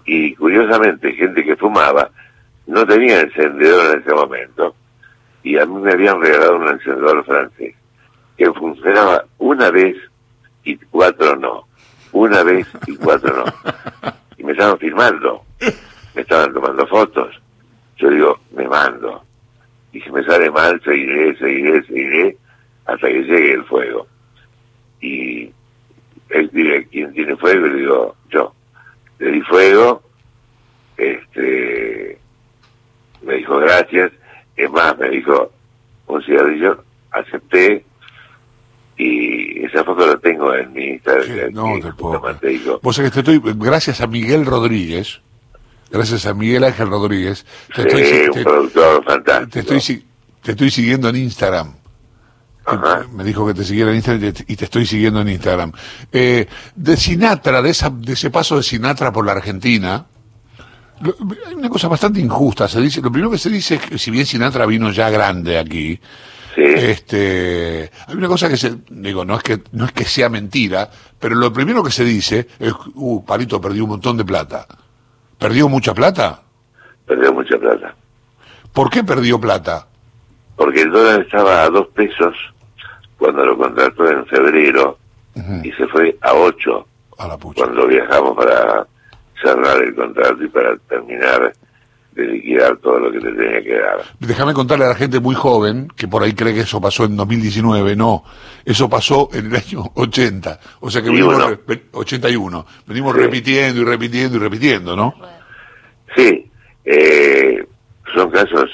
Y 0.05 0.33
curiosamente, 0.35 1.11
gente 1.13 1.43
que 1.43 1.57
fumaba 1.57 2.09
no 2.67 2.85
tenía 2.85 3.21
encendedor 3.21 3.93
en 3.95 4.01
ese 4.01 4.13
momento 4.13 4.75
y 5.43 5.57
a 5.57 5.65
mí 5.65 5.81
me 5.81 5.93
habían 5.93 6.21
regalado 6.21 6.57
un 6.57 6.67
encendedor 6.67 7.25
francés 7.25 7.75
que 8.37 8.53
funcionaba 8.53 9.25
una 9.39 9.71
vez 9.71 9.97
y 10.63 10.77
cuatro 10.77 11.35
no. 11.35 11.65
Una 12.11 12.43
vez 12.43 12.67
y 12.85 12.95
cuatro 12.95 13.35
no. 13.45 13.71
Y 14.37 14.43
me 14.43 14.51
estaban 14.51 14.77
filmando, 14.77 15.43
me 16.13 16.21
estaban 16.21 16.53
tomando 16.53 16.85
fotos. 16.87 17.41
Yo 17.97 18.09
digo, 18.09 18.39
me 18.51 18.67
mando. 18.67 19.23
Y 19.91 20.01
si 20.01 20.11
me 20.11 20.23
sale 20.23 20.51
mal, 20.51 20.79
seguiré, 20.83 21.35
seguiré, 21.37 21.83
seguiré, 21.83 22.37
hasta 22.85 23.07
que 23.07 23.23
llegue 23.23 23.53
el 23.53 23.63
fuego. 23.65 24.07
Y 25.01 25.51
él 26.29 26.49
dice, 26.53 26.87
¿quién 26.91 27.13
tiene 27.13 27.35
fuego? 27.37 27.67
Y 27.67 27.69
le 27.69 27.79
digo, 27.79 28.15
yo. 28.29 28.53
Le 29.19 29.31
di 29.31 29.41
fuego, 29.41 30.03
este, 30.97 32.19
me 33.23 33.35
dijo 33.35 33.57
gracias, 33.57 34.11
es 34.55 34.69
más, 34.71 34.97
me 34.97 35.09
dijo 35.09 35.51
un 36.07 36.23
cigarrillo, 36.23 36.83
acepté, 37.11 37.83
y 38.97 39.65
esa 39.65 39.83
foto 39.83 40.07
la 40.07 40.17
tengo 40.17 40.53
en 40.53 40.73
mi 40.73 40.85
Instagram. 40.85 41.51
no, 41.51 41.79
te 41.79 41.91
puedo. 41.93 42.79
Vos 42.81 42.95
sabés 42.95 43.11
que 43.11 43.21
te 43.21 43.31
estoy, 43.31 43.53
gracias 43.55 44.01
a 44.01 44.07
Miguel 44.07 44.45
Rodríguez, 44.45 45.21
gracias 45.89 46.25
a 46.25 46.33
Miguel 46.33 46.63
Ángel 46.63 46.89
Rodríguez, 46.89 47.45
te 47.75 47.81
estoy, 47.81 48.37
un 48.37 48.43
productor 48.43 49.03
fantástico. 49.03 49.51
Te 49.51 49.59
estoy, 49.59 50.05
te 50.43 50.51
estoy 50.51 50.69
siguiendo 50.69 51.09
en 51.09 51.15
Instagram. 51.17 51.73
Me 53.13 53.23
dijo 53.23 53.47
que 53.47 53.53
te 53.53 53.63
siguiera 53.63 53.91
en 53.91 53.97
Instagram 53.97 54.33
y 54.47 54.55
te 54.55 54.65
estoy 54.65 54.85
siguiendo 54.85 55.21
en 55.21 55.29
Instagram. 55.29 55.71
Eh, 56.11 56.47
de 56.75 56.97
Sinatra, 56.97 57.61
de, 57.61 57.69
esa, 57.69 57.89
de 57.89 58.13
ese 58.13 58.29
paso 58.29 58.57
de 58.57 58.63
Sinatra 58.63 59.11
por 59.11 59.25
la 59.25 59.31
Argentina, 59.31 60.05
hay 61.45 61.53
una 61.53 61.69
cosa 61.69 61.87
bastante 61.87 62.19
injusta. 62.19 62.67
Se 62.67 62.81
dice, 62.81 63.01
lo 63.01 63.11
primero 63.11 63.31
que 63.31 63.37
se 63.37 63.49
dice 63.49 63.75
es 63.75 63.81
que 63.81 63.97
si 63.97 64.11
bien 64.11 64.25
Sinatra 64.25 64.65
vino 64.65 64.91
ya 64.91 65.09
grande 65.09 65.57
aquí, 65.57 65.99
este, 66.57 67.89
hay 68.07 68.15
una 68.15 68.27
cosa 68.27 68.49
que 68.49 68.57
se, 68.57 68.77
digo, 68.89 69.23
no 69.23 69.35
es 69.37 69.43
que, 69.43 69.61
no 69.71 69.85
es 69.85 69.91
que 69.91 70.03
sea 70.03 70.27
mentira, 70.27 70.89
pero 71.19 71.35
lo 71.35 71.53
primero 71.53 71.83
que 71.83 71.91
se 71.91 72.03
dice 72.03 72.47
es, 72.59 72.73
uh, 72.95 73.23
Parito 73.23 73.61
perdió 73.61 73.83
un 73.83 73.91
montón 73.91 74.17
de 74.17 74.25
plata. 74.25 74.67
¿Perdió 75.37 75.69
mucha 75.69 75.93
plata? 75.93 76.41
Perdió 77.05 77.31
mucha 77.31 77.57
plata. 77.57 77.95
¿Por 78.73 78.89
qué 78.89 79.03
perdió 79.03 79.39
plata? 79.39 79.87
Porque 80.55 80.81
el 80.81 80.91
dólar 80.91 81.21
estaba 81.21 81.63
a 81.63 81.69
dos 81.69 81.87
pesos 81.89 82.35
cuando 83.17 83.45
lo 83.45 83.57
contrató 83.57 84.09
en 84.09 84.25
febrero 84.27 84.97
y 85.63 85.71
se 85.73 85.87
fue 85.87 86.17
a 86.21 86.33
ocho 86.33 86.87
a 87.17 87.27
la 87.27 87.37
cuando 87.37 87.87
viajamos 87.87 88.35
para 88.35 88.87
cerrar 89.41 89.81
el 89.81 89.95
contrato 89.95 90.43
y 90.43 90.47
para 90.47 90.77
terminar 90.89 91.53
de 92.13 92.25
liquidar 92.25 92.75
todo 92.77 92.99
lo 92.99 93.11
que 93.11 93.19
te 93.19 93.31
tenía 93.31 93.61
que 93.61 93.77
dar. 93.77 94.01
Déjame 94.19 94.53
contarle 94.53 94.85
a 94.85 94.89
la 94.89 94.95
gente 94.95 95.19
muy 95.19 95.35
joven, 95.35 95.87
que 95.95 96.07
por 96.07 96.23
ahí 96.23 96.33
cree 96.33 96.53
que 96.53 96.61
eso 96.61 96.81
pasó 96.81 97.05
en 97.05 97.15
2019, 97.15 97.95
no, 97.95 98.23
eso 98.65 98.89
pasó 98.89 99.29
en 99.33 99.45
el 99.47 99.55
año 99.55 99.83
80, 99.93 100.59
o 100.79 100.89
sea 100.89 101.03
que 101.03 101.09
venimos, 101.09 101.59
81, 101.91 102.65
venimos 102.87 103.15
repitiendo 103.15 103.81
y 103.81 103.85
repitiendo 103.85 104.37
y 104.37 104.39
repitiendo, 104.39 104.95
¿no? 104.95 105.13
Sí, 106.15 106.49
eh, 106.85 107.63
son 108.15 108.31
casos 108.31 108.71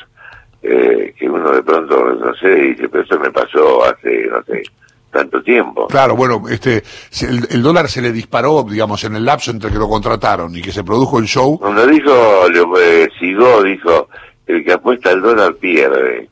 eh, 0.63 1.13
que 1.17 1.29
uno 1.29 1.51
de 1.51 1.62
pronto, 1.62 2.13
no 2.13 2.34
sé, 2.36 2.55
dice, 2.55 2.88
pero 2.88 3.03
eso 3.03 3.20
me 3.20 3.32
pasó 3.32 3.84
hace, 3.84 4.27
no 4.27 4.41
sé, 4.43 4.63
tanto 5.12 5.43
tiempo. 5.43 5.88
Claro, 5.88 6.15
bueno, 6.15 6.41
este, 6.50 6.84
el, 7.22 7.62
dólar 7.62 7.89
se 7.89 8.01
le 8.01 8.13
disparó, 8.13 8.63
digamos, 8.63 9.03
en 9.03 9.17
el 9.17 9.25
lapso 9.25 9.51
entre 9.51 9.70
que 9.70 9.77
lo 9.77 9.89
contrataron 9.89 10.55
y 10.55 10.62
que 10.62 10.72
se 10.72 10.84
produjo 10.84 11.20
el 11.20 11.25
show. 11.25 11.60
Cuando 11.60 11.86
dijo, 11.86 12.12
eh, 12.79 13.10
Sigó 13.20 13.62
dijo, 13.62 14.08
el 14.48 14.63
que 14.63 14.74
apuesta 14.74 15.10
al 15.12 15.22
dólar 15.22 15.53
pierde. 15.55 16.29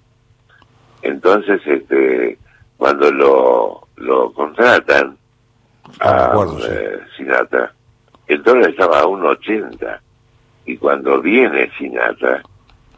Entonces, 1.01 1.61
este, 1.65 2.37
cuando 2.77 3.11
lo, 3.11 3.87
lo 3.97 4.31
contratan 4.33 5.17
ah, 5.99 6.31
a 6.33 6.67
eh, 6.69 6.99
Sinatra, 7.17 7.73
el 8.27 8.41
dólar 8.43 8.69
estaba 8.69 9.01
a 9.01 9.05
1.80 9.05 9.99
y 10.67 10.77
cuando 10.77 11.21
viene 11.21 11.69
Sinatra, 11.77 12.41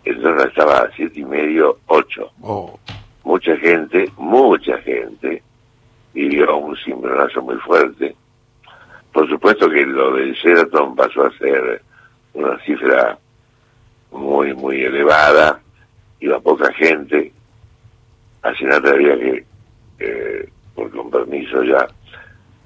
el 0.05 0.21
dólar 0.21 0.47
estaba 0.47 0.77
a 0.79 0.91
siete 0.95 1.19
y 1.19 1.25
medio, 1.25 1.79
ocho. 1.87 2.31
Oh. 2.41 2.79
Mucha 3.23 3.55
gente, 3.57 4.09
mucha 4.17 4.77
gente 4.79 5.41
vivió 6.13 6.57
un 6.57 6.75
cimbronazo 6.77 7.41
muy 7.41 7.55
fuerte. 7.57 8.15
Por 9.11 9.29
supuesto 9.29 9.69
que 9.69 9.85
lo 9.85 10.13
del 10.15 10.33
Sheraton 10.33 10.95
pasó 10.95 11.25
a 11.25 11.37
ser 11.37 11.81
una 12.33 12.57
cifra 12.59 13.17
muy, 14.11 14.53
muy 14.53 14.81
elevada, 14.81 15.61
iba 16.19 16.39
poca 16.39 16.71
gente, 16.73 17.31
así 18.41 18.63
nada 18.65 18.91
había 18.91 19.17
que, 19.17 19.45
eh, 19.99 20.49
por 20.75 20.89
con 20.91 21.09
permiso 21.09 21.63
ya, 21.63 21.87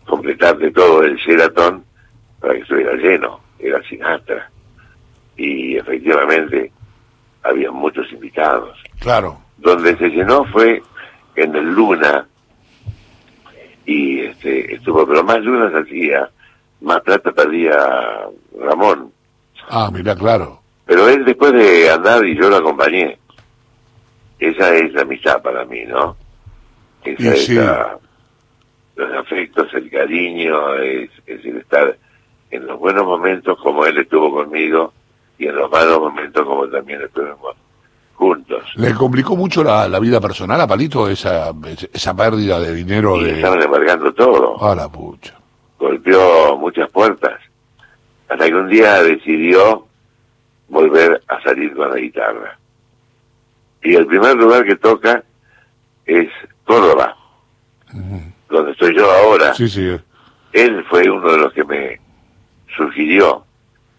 completar 0.05 0.57
de 0.57 0.71
todo 0.71 1.03
el 1.03 1.15
Sheraton 1.17 1.83
para 2.39 2.53
que 2.53 2.61
estuviera 2.61 2.93
lleno, 2.93 3.39
era 3.59 3.81
Sinatra. 3.83 4.49
Y 5.35 5.77
efectivamente 5.77 6.71
había 7.47 7.71
muchos 7.71 8.11
invitados. 8.11 8.77
Claro. 8.99 9.39
Donde 9.57 9.97
se 9.97 10.09
llenó 10.09 10.43
fue 10.45 10.81
en 11.35 11.55
el 11.55 11.65
Luna, 11.73 12.27
y 13.87 14.19
este 14.19 14.75
estuvo, 14.75 15.07
pero 15.07 15.23
más 15.23 15.39
lunas 15.41 15.73
hacía, 15.73 16.29
más 16.81 17.01
plata 17.01 17.31
perdía 17.31 18.27
Ramón. 18.59 19.11
Ah, 19.69 19.89
mira, 19.91 20.15
claro. 20.15 20.61
Pero 20.85 21.07
él 21.07 21.25
después 21.25 21.53
de 21.53 21.89
andar 21.89 22.23
y 22.25 22.37
yo 22.37 22.49
lo 22.49 22.57
acompañé. 22.57 23.17
Esa 24.39 24.75
es 24.75 24.93
la 24.93 25.01
amistad 25.01 25.41
para 25.41 25.65
mí, 25.65 25.83
¿no? 25.85 26.15
Esa 27.03 27.33
es 27.33 27.49
los 28.95 29.13
afectos, 29.13 29.71
el 29.75 29.89
cariño, 29.91 30.75
es, 30.75 31.09
es 31.27 31.45
el 31.45 31.57
estar 31.57 31.97
en 32.49 32.65
los 32.65 32.79
buenos 32.79 33.05
momentos 33.05 33.57
como 33.61 33.85
él 33.85 33.97
estuvo 33.99 34.31
conmigo 34.31 34.91
y 35.37 35.47
en 35.47 35.55
los 35.55 35.71
malos 35.71 35.99
momentos 35.99 36.45
como 36.45 36.67
también 36.67 37.01
estuvimos 37.01 37.55
juntos. 38.15 38.63
¿Le 38.75 38.93
complicó 38.93 39.35
mucho 39.35 39.63
la, 39.63 39.87
la 39.87 39.99
vida 39.99 40.19
personal 40.19 40.59
a 40.59 40.67
Palito 40.67 41.07
esa, 41.07 41.51
esa 41.93 42.15
pérdida 42.15 42.59
de 42.59 42.73
dinero? 42.73 43.17
Y 43.17 43.25
de... 43.25 43.35
estaban 43.35 43.61
embargando 43.61 44.13
todo. 44.13 44.63
A 44.63 44.75
la 44.75 44.89
pucha. 44.89 45.35
Golpeó 45.77 46.57
muchas 46.57 46.89
puertas. 46.91 47.39
Hasta 48.27 48.45
que 48.45 48.55
un 48.55 48.67
día 48.67 49.01
decidió 49.03 49.85
volver 50.67 51.21
a 51.27 51.41
salir 51.41 51.75
con 51.75 51.89
la 51.89 51.97
guitarra. 51.97 52.57
Y 53.83 53.95
el 53.95 54.05
primer 54.05 54.35
lugar 54.35 54.65
que 54.65 54.75
toca 54.75 55.23
es 56.05 56.29
Córdoba, 56.65 57.15
donde 58.49 58.71
estoy 58.71 58.95
yo 58.95 59.09
ahora. 59.09 59.53
Sí, 59.53 59.69
sí. 59.69 59.95
Él 60.51 60.85
fue 60.89 61.09
uno 61.09 61.31
de 61.31 61.37
los 61.37 61.53
que 61.53 61.63
me 61.63 61.99
sugirió 62.75 63.45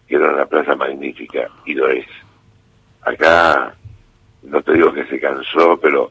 que 0.08 0.16
era 0.16 0.32
una 0.32 0.46
plaza 0.46 0.74
magnífica, 0.74 1.48
y 1.66 1.74
lo 1.74 1.88
es. 1.88 2.06
Acá, 3.02 3.74
no 4.42 4.62
te 4.62 4.72
digo 4.72 4.92
que 4.92 5.04
se 5.06 5.20
cansó, 5.20 5.78
pero 5.80 6.10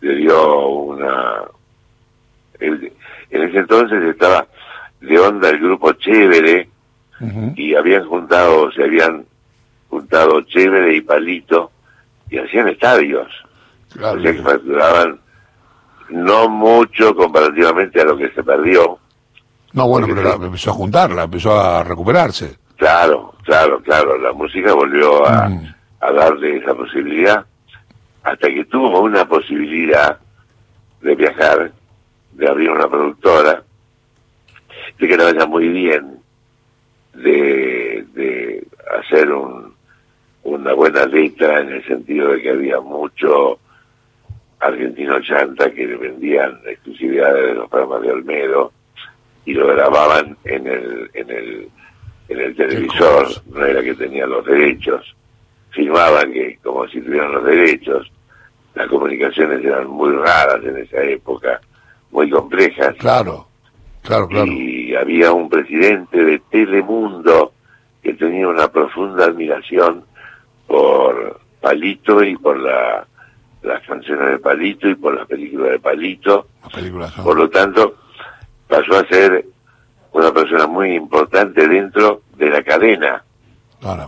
le 0.00 0.14
dio 0.16 0.66
una... 0.68 1.42
en 2.58 2.92
ese 3.30 3.58
entonces 3.58 4.02
estaba 4.04 4.46
de 5.00 5.18
onda 5.18 5.48
el 5.50 5.58
grupo 5.58 5.92
Chévere, 5.94 6.68
y 7.56 7.74
habían 7.74 8.06
juntado, 8.08 8.70
se 8.72 8.82
habían 8.84 9.26
juntado 9.90 10.40
Chévere 10.42 10.96
y 10.96 11.00
Palito, 11.02 11.70
y 12.30 12.38
hacían 12.38 12.68
estadios. 12.68 13.28
Claro. 13.92 14.18
O 14.18 14.22
sea 14.22 14.32
que 14.32 14.42
facturaban 14.42 15.20
no 16.10 16.48
mucho 16.48 17.14
comparativamente 17.14 18.00
a 18.00 18.04
lo 18.04 18.16
que 18.16 18.30
se 18.30 18.42
perdió. 18.42 18.98
No, 19.72 19.86
bueno, 19.86 20.06
pero 20.08 20.22
la- 20.22 20.46
empezó 20.46 20.70
a 20.70 20.74
juntarla, 20.74 21.24
empezó 21.24 21.60
a 21.60 21.84
recuperarse. 21.84 22.56
Claro, 22.80 23.34
claro, 23.44 23.78
claro. 23.82 24.16
La 24.16 24.32
música 24.32 24.72
volvió 24.72 25.26
a, 25.26 25.48
Mm. 25.50 25.74
a 26.00 26.12
darle 26.12 26.56
esa 26.56 26.74
posibilidad 26.74 27.44
hasta 28.22 28.48
que 28.48 28.64
tuvo 28.64 29.00
una 29.00 29.28
posibilidad 29.28 30.18
de 31.02 31.14
viajar, 31.14 31.72
de 32.32 32.48
abrir 32.48 32.70
una 32.70 32.88
productora, 32.88 33.62
de 34.98 35.08
que 35.08 35.14
le 35.16 35.24
vaya 35.24 35.44
muy 35.46 35.68
bien, 35.68 36.20
de, 37.12 38.02
de 38.14 38.66
hacer 38.98 39.30
un, 39.30 39.74
una 40.44 40.72
buena 40.72 41.04
letra 41.04 41.60
en 41.60 41.72
el 41.72 41.84
sentido 41.86 42.28
de 42.32 42.40
que 42.40 42.50
había 42.50 42.80
mucho 42.80 43.58
argentino 44.58 45.20
chanta 45.20 45.70
que 45.70 45.86
le 45.86 45.96
vendían 45.96 46.58
exclusividades 46.66 47.44
de 47.44 47.54
los 47.56 47.68
programas 47.68 48.00
de 48.02 48.10
Olmedo 48.12 48.72
y 49.44 49.52
lo 49.52 49.66
grababan 49.66 50.34
en 50.44 50.66
el, 50.66 51.10
en 51.12 51.30
el, 51.30 51.68
en 52.30 52.40
el 52.40 52.54
televisor, 52.56 53.26
no 53.52 53.64
era 53.66 53.82
que 53.82 53.94
tenían 53.94 54.30
los 54.30 54.44
derechos, 54.46 55.14
filmaban 55.70 56.32
que 56.32 56.58
como 56.62 56.86
si 56.88 57.00
tuvieran 57.00 57.32
los 57.32 57.44
derechos, 57.44 58.10
las 58.74 58.86
comunicaciones 58.88 59.64
eran 59.64 59.88
muy 59.88 60.12
raras 60.12 60.64
en 60.64 60.76
esa 60.78 61.02
época, 61.02 61.60
muy 62.10 62.30
complejas, 62.30 62.94
Claro, 62.98 63.46
claro, 64.02 64.28
claro. 64.28 64.46
y 64.50 64.94
había 64.94 65.32
un 65.32 65.48
presidente 65.48 66.24
de 66.24 66.38
Telemundo 66.50 67.52
que 68.02 68.14
tenía 68.14 68.48
una 68.48 68.68
profunda 68.68 69.26
admiración 69.26 70.04
por 70.66 71.40
Palito 71.60 72.22
y 72.22 72.36
por 72.36 72.58
la, 72.58 73.06
las 73.62 73.82
canciones 73.86 74.30
de 74.30 74.38
Palito 74.38 74.88
y 74.88 74.94
por 74.94 75.14
las 75.14 75.26
películas 75.26 75.72
de 75.72 75.78
Palito. 75.80 76.46
Las 76.62 76.72
películas 76.72 77.12
son- 77.12 77.24
Por 77.24 77.36
lo 77.36 77.50
tanto, 77.50 77.96
pasó 78.68 78.96
a 78.98 79.04
ser 79.06 79.44
una 80.12 80.32
persona 80.32 80.66
muy 80.66 80.94
importante 80.94 81.66
dentro 81.68 82.22
de 82.36 82.50
la 82.50 82.62
cadena. 82.62 83.24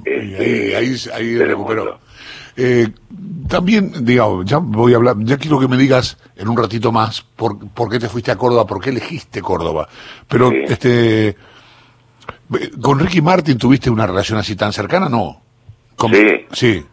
Este, 0.04 0.76
ahí, 0.76 0.94
ahí, 0.94 0.96
ahí 1.14 1.38
recuperó. 1.38 1.98
Eh, 2.56 2.88
también, 3.48 4.04
digamos, 4.04 4.44
ya 4.44 4.58
voy 4.58 4.92
a 4.92 4.96
hablar, 4.96 5.16
ya 5.20 5.38
quiero 5.38 5.58
que 5.58 5.68
me 5.68 5.78
digas 5.78 6.18
en 6.36 6.48
un 6.48 6.56
ratito 6.56 6.92
más 6.92 7.22
por, 7.22 7.58
por 7.70 7.88
qué 7.88 7.98
te 7.98 8.08
fuiste 8.10 8.30
a 8.30 8.36
Córdoba, 8.36 8.66
por 8.66 8.80
qué 8.82 8.90
elegiste 8.90 9.40
Córdoba. 9.40 9.88
Pero, 10.28 10.50
Sí. 10.50 10.56
este, 10.68 11.36
¿con 12.80 12.98
Ricky 12.98 13.22
Martin 13.22 13.56
tuviste 13.56 13.88
una 13.90 14.06
relación 14.06 14.38
así 14.38 14.54
tan 14.56 14.72
cercana? 14.72 15.08
No. 15.08 15.40
Con- 15.96 16.12
Sí. 16.12 16.36
Sí, 16.52 16.84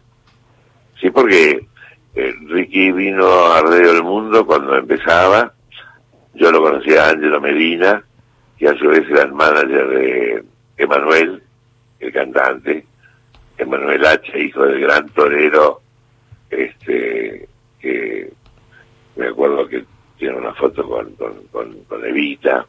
Sí, 1.00 1.10
porque 1.10 1.66
eh, 2.14 2.34
Ricky 2.48 2.92
vino 2.92 3.26
a 3.52 3.60
Radio 3.62 3.94
del 3.94 4.02
Mundo 4.02 4.44
cuando 4.44 4.76
empezaba. 4.76 5.52
Yo 6.34 6.50
lo 6.52 6.62
conocía 6.62 7.06
a 7.06 7.10
Angelo 7.10 7.40
Medina, 7.40 8.02
que 8.60 8.68
a 8.68 8.76
su 8.76 8.88
vez 8.88 9.08
era 9.08 9.22
el 9.22 9.32
manager 9.32 9.88
de 9.88 10.44
Emanuel, 10.76 11.42
el 11.98 12.12
cantante. 12.12 12.84
Emanuel 13.56 14.04
H., 14.04 14.38
hijo 14.38 14.66
del 14.66 14.80
gran 14.82 15.08
torero, 15.08 15.80
este, 16.50 17.48
que 17.80 18.30
me 19.16 19.28
acuerdo 19.28 19.66
que 19.66 19.82
tiene 20.18 20.36
una 20.36 20.52
foto 20.52 20.86
con, 20.86 21.10
con, 21.14 21.42
con, 21.50 21.72
con 21.84 22.04
Evita. 22.04 22.66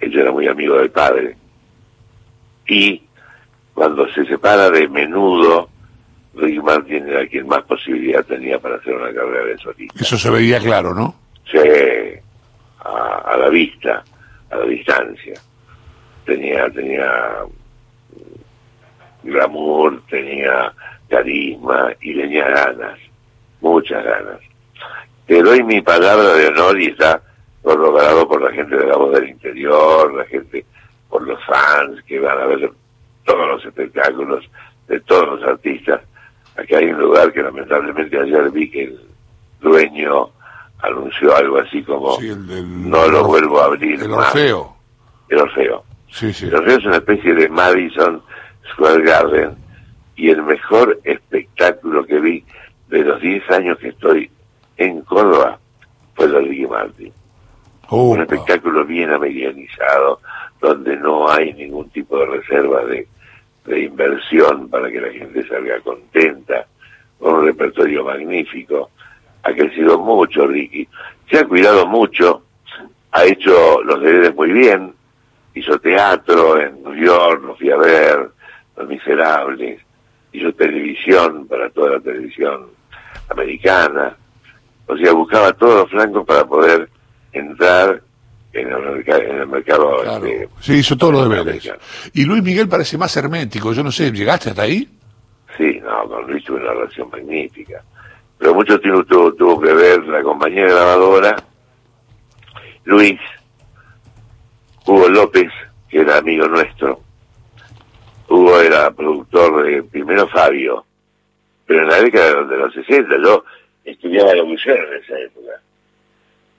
Él 0.00 0.18
era 0.18 0.32
muy 0.32 0.48
amigo 0.48 0.78
del 0.78 0.90
padre. 0.90 1.36
Y 2.66 3.02
cuando 3.74 4.08
se 4.14 4.24
separa 4.24 4.70
de 4.70 4.88
menudo, 4.88 5.68
Ricky 6.34 6.60
Martin 6.60 7.06
era 7.06 7.26
quien 7.26 7.46
más 7.46 7.62
posibilidad 7.64 8.24
tenía 8.24 8.58
para 8.58 8.76
hacer 8.76 8.94
una 8.94 9.12
carrera 9.12 9.44
de 9.44 9.58
solista. 9.58 10.02
eso 10.02 10.16
se 10.16 10.30
veía 10.30 10.58
claro, 10.58 10.94
¿no? 10.94 11.16
Sí, 11.50 11.58
a, 12.78 13.18
a 13.26 13.36
la 13.36 13.48
vista, 13.50 14.02
a 14.50 14.56
la 14.56 14.64
distancia. 14.64 15.34
Tenía, 16.24 16.68
tenía 16.70 17.44
glamour, 19.22 20.02
tenía 20.08 20.72
carisma 21.08 21.92
y 22.00 22.14
tenía 22.14 22.48
ganas, 22.48 22.98
muchas 23.60 24.04
ganas. 24.04 24.40
Te 25.26 25.42
doy 25.42 25.62
mi 25.62 25.80
palabra 25.80 26.34
de 26.34 26.48
honor 26.48 26.80
y 26.80 26.86
está 26.86 27.22
corroborado 27.62 28.26
por 28.28 28.42
la 28.42 28.52
gente 28.52 28.76
de 28.76 28.86
la 28.86 28.96
voz 28.96 29.12
del 29.12 29.30
interior, 29.30 30.14
la 30.14 30.24
gente, 30.24 30.64
por 31.08 31.26
los 31.26 31.42
fans 31.44 32.02
que 32.06 32.18
van 32.18 32.38
a 32.38 32.46
ver 32.46 32.70
todos 33.24 33.48
los 33.48 33.64
espectáculos 33.64 34.48
de 34.88 35.00
todos 35.00 35.40
los 35.40 35.48
artistas. 35.48 36.00
Aquí 36.56 36.74
hay 36.74 36.86
un 36.86 37.00
lugar 37.00 37.32
que 37.32 37.42
lamentablemente 37.42 38.18
ayer 38.18 38.50
vi 38.50 38.70
que 38.70 38.84
el 38.84 39.00
dueño 39.60 40.30
anunció 40.82 41.34
algo 41.36 41.58
así 41.58 41.82
como 41.82 42.16
Sí, 42.20 42.28
el, 42.28 42.46
del- 42.46 42.90
no 42.90 43.06
lo 43.08 43.24
vuelvo 43.24 43.60
a 43.60 43.66
abrir 43.66 44.02
El. 44.02 44.12
Orfeo. 44.12 44.74
el 45.28 45.38
Orfeo. 45.38 45.84
Sí, 46.10 46.32
sí. 46.32 46.46
El 46.46 46.54
Orfeo 46.56 46.78
es 46.78 46.84
una 46.86 46.96
especie 46.96 47.34
de 47.34 47.48
Madison 47.48 48.22
Square 48.72 49.02
Garden 49.04 49.56
y 50.16 50.30
el 50.30 50.42
mejor 50.42 50.98
espectáculo 51.04 52.04
que 52.04 52.18
vi 52.20 52.44
de 52.88 53.04
los 53.04 53.20
10 53.20 53.50
años 53.50 53.78
que 53.78 53.88
estoy 53.88 54.30
en 54.76 55.02
Córdoba 55.02 55.58
fue 56.14 56.26
el 56.26 56.32
de 56.32 56.40
Ricky 56.40 56.66
Martin. 56.66 57.12
Un 57.90 58.20
espectáculo 58.20 58.84
bien 58.84 59.10
americanizado, 59.10 60.20
donde 60.60 60.96
no 60.96 61.28
hay 61.30 61.52
ningún 61.54 61.88
tipo 61.90 62.18
de 62.18 62.26
reserva 62.26 62.84
de, 62.84 63.08
de 63.64 63.80
inversión 63.82 64.68
para 64.68 64.90
que 64.90 65.00
la 65.00 65.10
gente 65.10 65.46
salga 65.48 65.80
contenta, 65.80 66.66
con 67.18 67.34
un 67.34 67.44
repertorio 67.46 68.04
magnífico. 68.04 68.90
Ha 69.42 69.52
crecido 69.52 69.98
mucho, 69.98 70.46
Ricky. 70.46 70.86
Se 71.30 71.38
ha 71.38 71.44
cuidado 71.44 71.86
mucho, 71.86 72.42
ha 73.12 73.24
hecho 73.24 73.82
los 73.82 74.00
deberes 74.02 74.34
muy 74.34 74.52
bien, 74.52 74.92
hizo 75.54 75.78
teatro 75.78 76.60
en 76.60 76.82
New 76.82 76.94
York, 77.04 77.42
lo 77.44 77.56
fui 77.56 77.70
a 77.70 77.76
ver, 77.76 78.30
Los 78.76 78.88
Miserables, 78.88 79.80
hizo 80.32 80.52
televisión 80.52 81.46
para 81.48 81.70
toda 81.70 81.92
la 81.92 82.00
televisión 82.00 82.66
americana. 83.28 84.16
O 84.86 84.96
sea, 84.96 85.12
buscaba 85.12 85.52
todos 85.52 85.82
los 85.82 85.90
flancos 85.90 86.26
para 86.26 86.44
poder 86.44 86.88
entrar 87.32 88.02
en 88.52 88.68
el, 88.72 89.04
en 89.08 89.36
el 89.40 89.46
mercado 89.46 90.02
Claro. 90.02 90.26
este, 90.26 90.48
Sí, 90.60 90.72
hizo 90.74 90.96
todos 90.96 91.12
los 91.12 91.22
deberes. 91.24 91.46
americano. 91.46 91.78
Y 92.12 92.24
Luis 92.24 92.42
Miguel 92.42 92.68
parece 92.68 92.98
más 92.98 93.16
hermético, 93.16 93.72
yo 93.72 93.82
no 93.84 93.92
sé, 93.92 94.10
¿llegaste 94.10 94.50
hasta 94.50 94.62
ahí? 94.62 94.88
Sí, 95.56 95.80
no, 95.82 96.08
con 96.08 96.26
Luis 96.30 96.42
tuve 96.44 96.60
una 96.60 96.72
relación 96.72 97.08
magnífica. 97.10 97.82
Pero 98.40 98.54
mucho 98.54 98.80
tuvo, 98.80 99.34
tuvo, 99.34 99.60
que 99.60 99.72
ver 99.74 100.02
la 100.06 100.22
compañía 100.22 100.64
grabadora, 100.64 101.36
Luis, 102.84 103.20
Hugo 104.86 105.10
López, 105.10 105.52
que 105.90 106.00
era 106.00 106.16
amigo 106.16 106.48
nuestro. 106.48 107.00
Hugo 108.30 108.58
era 108.58 108.90
productor 108.92 109.62
de, 109.66 109.82
primero 109.82 110.26
Fabio, 110.28 110.86
pero 111.66 111.82
en 111.82 111.88
la 111.88 112.00
década 112.00 112.44
de 112.44 112.56
los 112.56 112.72
60 112.72 113.14
yo 113.22 113.44
estudiaba 113.84 114.34
locución 114.34 114.78
en 114.78 115.02
esa 115.04 115.18
época. 115.18 115.60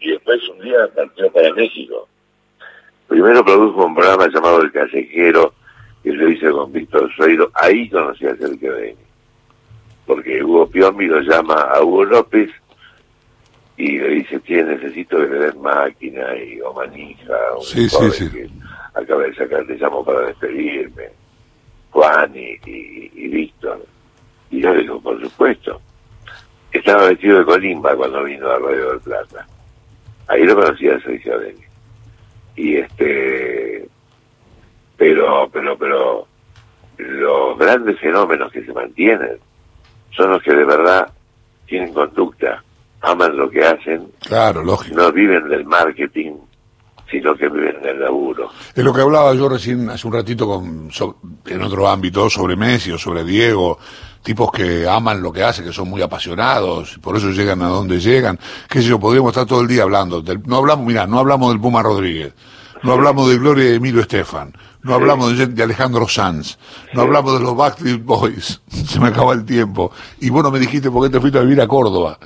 Y 0.02 0.12
después 0.12 0.50
un 0.50 0.60
día 0.60 0.88
partió 0.96 1.32
para 1.32 1.52
México. 1.54 2.08
Primero 3.08 3.44
produjo 3.44 3.86
un 3.86 3.96
programa 3.96 4.28
llamado 4.28 4.62
El 4.62 4.72
Callejero, 4.72 5.56
que 6.04 6.14
lo 6.14 6.30
hice 6.30 6.52
con 6.52 6.72
Víctor 6.72 7.12
Sueiro. 7.16 7.50
Ahí 7.56 7.90
conocí 7.90 8.28
a 8.28 8.36
Sergio 8.36 8.76
Beni. 8.76 9.11
Porque 10.12 10.44
Hugo 10.44 10.68
Piombi 10.68 11.06
lo 11.06 11.22
llama 11.22 11.54
a 11.54 11.82
Hugo 11.82 12.04
López 12.04 12.50
y 13.78 13.98
le 13.98 14.10
dice, 14.10 14.42
tío, 14.42 14.66
necesito 14.66 15.16
que 15.16 15.24
le 15.26 15.40
den 15.40 15.62
máquina 15.62 16.36
y, 16.36 16.60
o 16.60 16.74
manija, 16.74 17.34
un 17.58 17.64
Sí, 17.64 17.88
sí, 17.88 18.12
sí. 18.12 18.30
que 18.30 18.50
acaba 18.94 19.24
de 19.24 19.34
sacar, 19.36 19.66
te 19.66 19.78
llamo 19.78 20.04
para 20.04 20.28
despedirme, 20.28 21.04
Juan 21.92 22.36
y, 22.36 22.60
y, 22.70 23.12
y 23.16 23.28
Víctor. 23.30 23.86
Y 24.50 24.60
yo 24.60 24.74
le 24.74 24.82
digo, 24.82 25.00
por 25.00 25.22
supuesto. 25.22 25.80
Estaba 26.74 27.08
vestido 27.08 27.40
de 27.40 27.46
colimba 27.46 27.96
cuando 27.96 28.26
vino 28.26 28.50
a 28.50 28.60
Radio 28.60 28.90
del 28.90 29.00
Plata. 29.00 29.48
Ahí 30.28 30.44
lo 30.44 30.56
conocía 30.56 30.98
a 30.98 31.02
Sergio 31.04 31.40
Denis. 31.40 31.70
Y 32.58 32.76
este, 32.76 33.88
pero, 34.98 35.50
pero, 35.54 35.78
pero, 35.78 36.28
los 36.98 37.58
grandes 37.58 37.98
fenómenos 38.02 38.52
que 38.52 38.66
se 38.66 38.74
mantienen 38.74 39.40
son 40.16 40.32
los 40.32 40.42
que 40.44 40.54
de 40.54 40.66
verdad 40.66 41.08
tienen 41.68 41.94
conducta, 41.94 42.64
aman 43.02 43.36
lo 43.38 43.50
que 43.50 43.64
hacen, 43.66 44.08
Claro, 44.22 44.64
lógico. 44.64 44.96
no 44.96 45.12
viven 45.12 45.48
del 45.50 45.66
marketing, 45.66 46.34
sino 47.10 47.36
que 47.36 47.50
viven 47.50 47.82
del 47.82 48.00
laburo. 48.00 48.50
Es 48.76 48.84
lo 48.84 48.94
que 48.94 49.02
hablaba 49.02 49.34
yo 49.34 49.50
recién 49.50 49.90
hace 49.90 50.08
un 50.08 50.14
ratito 50.14 50.48
con, 50.48 50.90
en 51.46 51.62
otro 51.62 51.88
ámbito 51.90 52.30
sobre 52.30 52.56
Messi 52.56 52.92
o 52.92 52.98
sobre 52.98 53.24
Diego, 53.24 53.78
tipos 54.24 54.52
que 54.52 54.88
aman 54.88 55.22
lo 55.22 55.32
que 55.34 55.44
hacen, 55.44 55.66
que 55.66 55.74
son 55.74 55.90
muy 55.90 56.02
apasionados, 56.02 56.96
y 56.96 57.00
por 57.00 57.18
eso 57.18 57.30
llegan 57.32 57.62
a 57.64 57.68
donde 57.68 58.00
llegan. 58.00 58.38
Qué 58.70 58.82
sé 58.82 58.88
yo, 58.90 59.00
podríamos 59.00 59.32
estar 59.32 59.46
todo 59.46 59.62
el 59.62 59.68
día 59.68 59.84
hablando. 59.84 60.22
del- 60.22 60.42
no 60.46 60.58
hablamos, 60.58 60.86
mira, 60.86 61.08
no 61.08 61.20
hablamos 61.20 61.50
del 61.52 61.60
Puma 61.60 61.82
Rodríguez, 61.84 62.34
no 62.84 62.94
hablamos 62.94 63.30
de 63.30 63.38
Gloria 63.38 63.64
de 63.66 63.76
Emilio 63.76 64.02
Estefan, 64.02 64.54
no 64.84 64.94
hablamos 64.96 65.38
de, 65.38 65.48
de 65.48 65.64
Alejandro 65.64 66.08
Sanz, 66.08 66.58
no 66.94 67.02
hablamos 67.02 67.38
de 67.38 67.44
los 67.46 67.56
Backstreet 67.56 68.04
Boys, 68.04 68.62
se 68.68 69.00
me 69.00 69.08
acaba 69.08 69.34
el 69.34 69.46
tiempo. 69.46 69.92
Y 70.20 70.30
bueno, 70.30 70.52
me 70.52 70.60
dijiste 70.60 70.90
por 70.92 71.04
qué 71.04 71.12
te 71.14 71.20
fuiste 71.20 71.38
a 71.40 71.42
vivir 71.44 71.62
a 71.62 71.68
Córdoba. 71.68 72.18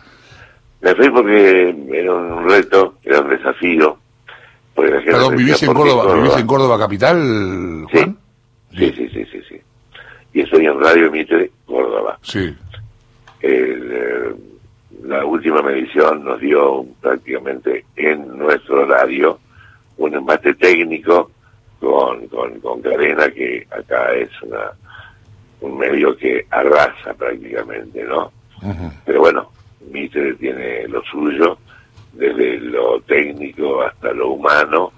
Me 0.81 0.93
fui 0.95 1.09
porque 1.09 1.75
era 1.93 2.13
un 2.13 2.47
reto, 2.49 2.95
era 3.03 3.21
un 3.21 3.29
desafío. 3.29 3.97
Perdón, 4.75 5.37
¿vivís 5.37 5.63
en 5.63 5.67
¿por 5.73 5.77
qué 5.77 5.91
Córdoba, 5.93 6.15
¿vivís 6.15 6.37
en 6.37 6.47
Córdoba 6.47 6.77
capital, 6.77 7.85
Sí. 7.91 7.97
Juan? 7.97 8.17
Sí, 8.77 8.93
sí, 8.95 9.09
sí, 9.09 9.25
sí, 9.31 9.39
sí. 9.49 9.61
Y 10.33 10.41
estoy 10.41 10.65
en 10.65 10.77
Radio 10.81 11.09
Mitre, 11.11 11.49
Córdoba. 11.65 12.19
Sí, 12.21 12.53
El, 13.39 13.91
eh, 13.91 14.35
la 15.05 15.23
última 15.25 15.61
medición 15.61 16.25
nos 16.25 16.41
dio 16.41 16.85
prácticamente 17.01 17.85
en 17.95 18.37
nuestro 18.37 18.81
horario 18.83 19.39
un 19.97 20.13
embate 20.13 20.53
técnico 20.55 21.31
con, 21.85 22.27
con, 22.27 22.59
con 22.59 22.81
Cadena, 22.81 23.29
que 23.29 23.65
acá 23.69 24.13
es 24.13 24.29
una 24.41 24.71
un 25.61 25.77
medio 25.77 26.15
que 26.17 26.45
arrasa 26.49 27.13
prácticamente, 27.13 28.03
¿no? 28.03 28.31
Pero 29.05 29.19
bueno, 29.19 29.51
Mitre 29.91 30.33
tiene 30.35 30.87
lo 30.87 31.01
suyo, 31.03 31.57
desde 32.13 32.59
lo 32.59 32.99
técnico 33.01 33.81
hasta 33.83 34.11
lo 34.13 34.31
humano, 34.31 34.91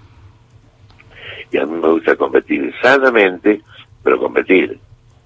y 1.50 1.58
a 1.58 1.66
mí 1.66 1.78
me 1.80 1.88
gusta 1.88 2.16
competir 2.16 2.72
sanamente, 2.82 3.60
pero 4.02 4.18
competir. 4.18 4.78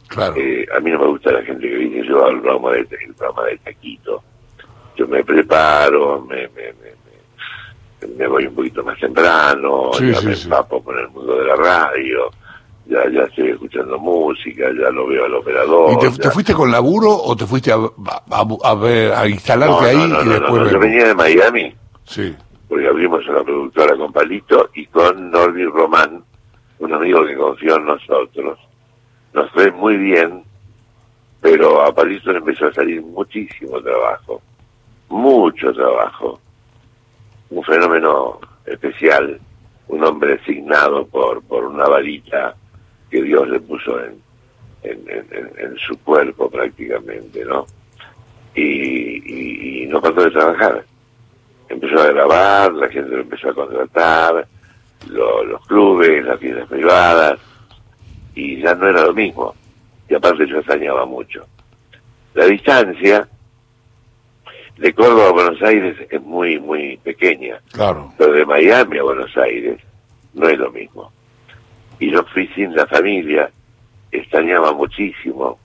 claro. 0.09 0.35
Eh, 0.37 0.67
a 0.77 0.81
mí 0.81 0.91
no 0.91 0.99
me 0.99 1.07
gusta 1.07 1.33
la 1.33 1.43
gente 1.43 1.69
que 1.69 1.77
dice 1.77 2.07
yo 2.07 2.25
al 2.25 2.41
programa 2.41 2.73
de, 2.73 2.81
el 2.81 3.15
programa 3.15 3.45
de 3.47 3.59
taquito. 3.59 4.23
Yo 4.97 5.09
me 5.09 5.25
preparo, 5.25 6.21
me, 6.23 6.49
me, 6.49 6.73
me, 6.75 7.02
me- 8.19 8.27
voy 8.29 8.47
un 8.47 8.55
poquito 8.55 8.83
más 8.85 8.99
temprano, 8.99 9.91
Sí, 9.95 10.11
ya 10.13 10.19
sí, 10.21 10.27
me 10.27 10.35
sí. 10.35 10.45
empapo 10.45 10.83
con 10.83 10.99
el 10.99 11.09
mundo 11.09 11.37
de 11.37 11.47
la 11.47 11.57
radio, 11.57 12.31
ya, 12.87 13.09
ya 13.11 13.23
estoy 13.23 13.51
escuchando 13.51 13.99
música, 13.99 14.65
ya 14.81 14.91
lo 14.91 15.07
veo 15.07 15.25
al 15.25 15.35
operador. 15.35 15.93
¿Y 15.93 16.19
te, 16.19 16.31
fuiste 16.31 16.53
con 16.55 16.71
laburo 16.71 17.11
o 17.15 17.37
te 17.37 17.47
fuiste 17.47 17.73
a, 17.73 17.77
a, 17.77 18.47
a 18.65 18.75
ver, 18.75 19.13
a 19.13 19.27
instalarte 19.29 19.73
No, 19.75 19.81
ahí 19.81 20.09
no, 20.09 20.23
no, 20.25 20.25
y 20.25 20.29
después? 20.41 20.71
Yo 20.73 20.79
venía 20.79 21.07
de 21.09 21.15
Miami, 21.15 21.75
Sí, 22.05 22.35
porque 22.69 22.87
abrimos 22.89 23.27
una 23.29 23.43
productora 23.45 23.97
con 23.97 24.13
Palito 24.13 24.69
y 24.75 24.87
con 24.87 25.31
Norby 25.31 25.65
Román, 25.67 26.25
un 26.81 26.93
amigo 26.93 27.25
que 27.25 27.37
confió 27.37 27.77
en 27.77 27.85
nosotros. 27.87 28.59
Nos 29.33 29.51
fue 29.53 29.71
muy 29.71 29.97
bien, 29.97 30.43
pero 31.41 31.83
a 31.83 31.95
Palito 31.95 32.33
le 32.33 32.39
empezó 32.39 32.67
a 32.67 32.73
salir 32.75 33.01
muchísimo 33.03 33.81
trabajo, 33.81 34.43
mucho 35.09 35.73
trabajo. 35.73 36.41
Un 37.55 37.63
fenómeno 37.65 38.41
especial, 38.67 39.39
un 39.89 40.05
hombre 40.05 40.35
asignado 40.41 41.07
por, 41.07 41.43
por 41.43 41.65
una 41.65 41.85
varita 41.87 42.55
que 43.11 43.23
Dios 43.23 43.49
le 43.49 43.61
puso 43.61 44.01
en, 44.03 44.17
en, 44.83 45.77
su 45.79 45.97
cuerpo 45.99 46.49
prácticamente, 46.51 47.45
¿no? 47.45 47.67
Y, 48.55 48.63
y, 48.63 49.83
y 49.83 49.87
no 49.87 50.01
paró 50.01 50.25
de 50.25 50.31
trabajar 50.31 50.85
empezó 51.69 52.01
a 52.01 52.07
grabar, 52.13 52.73
la 52.75 52.89
gente 52.89 53.11
lo 53.11 53.23
empezó 53.23 53.49
a 53.49 53.55
contratar, 53.55 54.47
lo- 55.09 55.43
los 55.45 55.67
clubes, 55.67 56.23
las 56.25 56.39
fiestas 56.39 56.69
privadas, 56.69 57.39
y 58.35 58.61
ya 58.61 58.75
no 58.75 58.89
era 58.89 59.05
lo 59.07 59.15
mismo. 59.15 59.55
Y 60.09 60.15
aparte 60.15 60.47
yo 60.47 60.59
extrañaba 60.59 61.07
mucho. 61.07 61.47
La 62.35 62.45
distancia 62.45 63.27
de 64.77 64.93
Córdoba 64.95 65.29
a 65.29 65.33
Buenos 65.33 65.63
Aires 65.63 65.97
es 66.11 66.23
muy, 66.23 66.59
muy 66.59 66.97
pequeña, 66.99 67.61
claro. 67.73 68.13
pero 68.19 68.33
de 68.33 68.47
Miami 68.47 68.99
a 68.99 69.03
Buenos 69.03 69.37
Aires 69.37 69.81
no 70.35 70.49
es 70.49 70.59
lo 70.59 70.71
mismo. 70.71 71.13
Y 71.99 72.11
yo 72.11 72.25
fui 72.33 72.49
sin 72.49 72.75
la 72.75 72.87
familia, 72.87 73.51
extrañaba 74.11 74.73
muchísimo, 74.73 75.59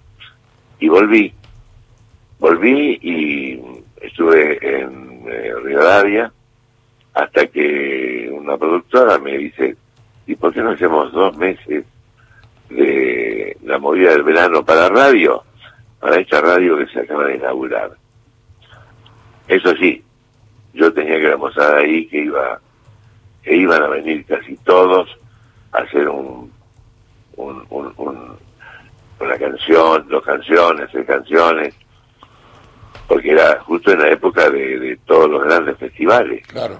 y 0.80 0.88
volví. 0.90 1.34
Volví 2.40 3.00
y 3.02 3.60
estuve 4.02 4.60
en 4.62 5.24
eh, 5.28 5.54
Rivadavia 5.64 6.32
hasta 7.14 7.48
que 7.48 8.30
una 8.32 8.58
productora 8.58 9.18
me 9.18 9.38
dice, 9.38 9.76
¿y 10.28 10.36
por 10.36 10.54
qué 10.54 10.62
no 10.62 10.72
hacemos 10.72 11.12
dos 11.12 11.36
meses 11.38 11.84
de 12.70 13.58
la 13.64 13.80
movida 13.80 14.12
del 14.12 14.24
verano 14.24 14.64
para 14.64 14.90
radio? 14.90 15.44
Para 16.00 16.20
esta 16.20 16.42
radio 16.42 16.78
que 16.78 16.86
se 16.88 17.00
acaba 17.00 17.26
de 17.26 17.38
inaugurar. 17.38 17.98
Eso 19.48 19.74
sí, 19.78 20.04
yo 20.74 20.92
tenía 20.94 21.16
que 21.20 21.30
demostrar 21.30 21.76
ahí 21.78 22.06
que 22.08 22.20
iba 22.20 22.60
que 23.44 23.56
iban 23.56 23.82
a 23.82 23.88
venir 23.88 24.26
casi 24.26 24.58
todos 24.58 25.10
a 25.72 25.78
hacer 25.80 26.10
un, 26.10 26.52
un, 27.38 27.66
un- 27.70 27.94
un- 27.98 28.38
una 29.20 29.38
canción, 29.38 30.06
dos 30.10 30.24
canciones, 30.24 30.90
tres 30.92 31.06
canciones, 31.08 31.74
porque 33.08 33.32
era 33.32 33.60
justo 33.62 33.92
en 33.92 34.00
la 34.00 34.10
época 34.10 34.50
de, 34.50 34.78
de 34.80 34.98
todos 35.06 35.30
los 35.30 35.44
grandes 35.46 35.78
festivales. 35.78 36.46
Claro. 36.48 36.80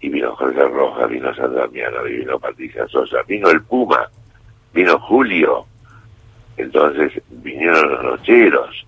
Y 0.00 0.08
vino 0.10 0.34
Jorge 0.36 0.62
Rojas, 0.68 1.08
vino 1.08 1.34
Sandra 1.34 1.66
Miano, 1.68 2.02
vino 2.02 2.38
Patricia 2.38 2.86
Sosa, 2.88 3.18
vino 3.26 3.48
el 3.50 3.62
Puma, 3.62 4.08
vino 4.74 4.98
Julio. 4.98 5.64
Entonces 6.56 7.12
vinieron 7.30 7.88
los 7.92 8.02
nocheros, 8.04 8.86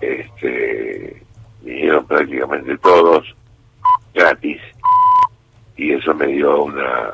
este, 0.00 1.22
vinieron 1.64 2.06
prácticamente 2.06 2.76
todos 2.78 3.24
gratis. 4.14 4.60
Y 5.76 5.92
eso 5.92 6.14
me 6.14 6.26
dio 6.28 6.64
una, 6.64 7.10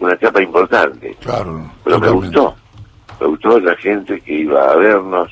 una 0.00 0.14
etapa 0.14 0.42
importante. 0.42 1.14
Claro. 1.20 1.70
Pero 1.84 1.98
me 1.98 2.10
gustó. 2.10 2.54
Me 3.20 3.26
gustó 3.26 3.60
la 3.60 3.76
gente 3.76 4.20
que 4.20 4.32
iba 4.40 4.70
a 4.72 4.76
vernos, 4.76 5.30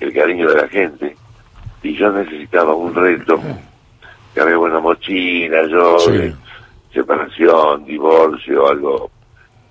el 0.00 0.12
cariño 0.12 0.48
de 0.48 0.62
la 0.62 0.68
gente. 0.68 1.14
Y 1.82 1.94
yo 1.96 2.10
necesitaba 2.10 2.74
un 2.74 2.94
reto. 2.94 3.38
Que 4.34 4.40
había 4.40 4.58
una 4.58 4.78
mochila, 4.80 5.66
yo, 5.68 5.98
Sí. 5.98 6.34
separación, 6.92 7.84
divorcio, 7.84 8.68
algo 8.68 9.10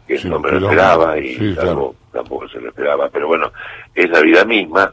que 0.08 0.17
Sí, 0.17 0.30
no 0.30 0.39
me 0.39 0.52
lo 0.52 0.60
esperaba 0.69 1.17
y 1.17 1.36
sí, 1.36 1.45
algo 1.60 1.62
claro. 1.62 1.95
tampoco 2.13 2.47
se 2.50 2.60
lo 2.62 2.69
esperaba. 2.69 3.10
Pero 3.10 3.28
bueno, 3.28 3.52
es 3.95 4.10
la 4.10 4.21
vida 4.21 4.45
misma. 4.45 4.91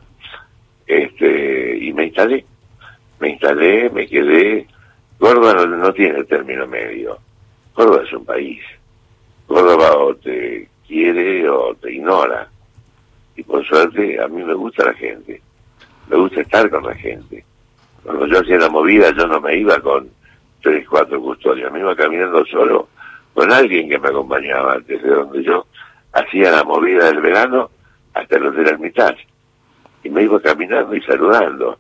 este 0.87 1.79
Y 1.79 1.93
me 1.93 2.07
instalé. 2.07 2.45
Me 3.21 3.31
instalé, 3.31 3.91
me 3.91 4.07
quedé. 4.07 4.67
Córdoba 5.19 5.67
no, 5.67 5.93
tiene 5.93 6.25
término 6.25 6.67
medio. 6.67 7.19
Córdoba 7.73 8.03
es 8.05 8.13
un 8.13 8.25
país. 8.25 8.61
Córdoba 9.47 9.97
o 9.97 10.15
te 10.17 10.69
quiere 10.87 11.49
o 11.49 11.75
te 11.75 11.95
ignora. 11.95 12.49
Y 13.37 13.43
por 13.43 13.65
suerte 13.67 14.21
a 14.21 14.29
mí 14.29 14.43
me 14.43 14.55
gusta 14.55 14.85
la 14.85 14.95
gente. 14.95 15.41
Me 16.09 16.17
gusta 16.17 16.41
estar 16.41 16.69
con 16.71 16.85
la 16.85 16.95
gente. 16.95 17.45
Cuando 18.03 18.27
yo 18.27 18.41
hacía 18.41 18.59
la 18.59 18.69
movida 18.69 19.11
yo 19.17 19.27
no 19.27 19.41
me 19.41 19.57
iba 19.57 19.79
con 19.81 20.11
tres, 20.63 20.87
cuatro 20.89 21.21
custodios. 21.21 21.73
Me 21.73 21.81
iba 21.81 21.97
caminando 21.97 22.45
solo 22.47 22.89
con 23.33 23.51
alguien 23.53 23.89
que 23.89 23.99
me 23.99 24.09
acompañaba 24.09 24.79
desde 24.87 25.09
donde 25.09 25.43
yo 25.43 25.67
hacía 26.13 26.51
la 26.51 26.65
movida 26.65 27.07
del 27.07 27.21
verano 27.21 27.71
hasta 28.13 28.37
el 28.37 28.47
Hotel 28.47 28.69
Hermitage. 28.69 29.27
Y 30.03 30.11
me 30.11 30.23
iba 30.23 30.41
caminando 30.41 30.95
y 30.95 31.03
saludando. 31.03 31.79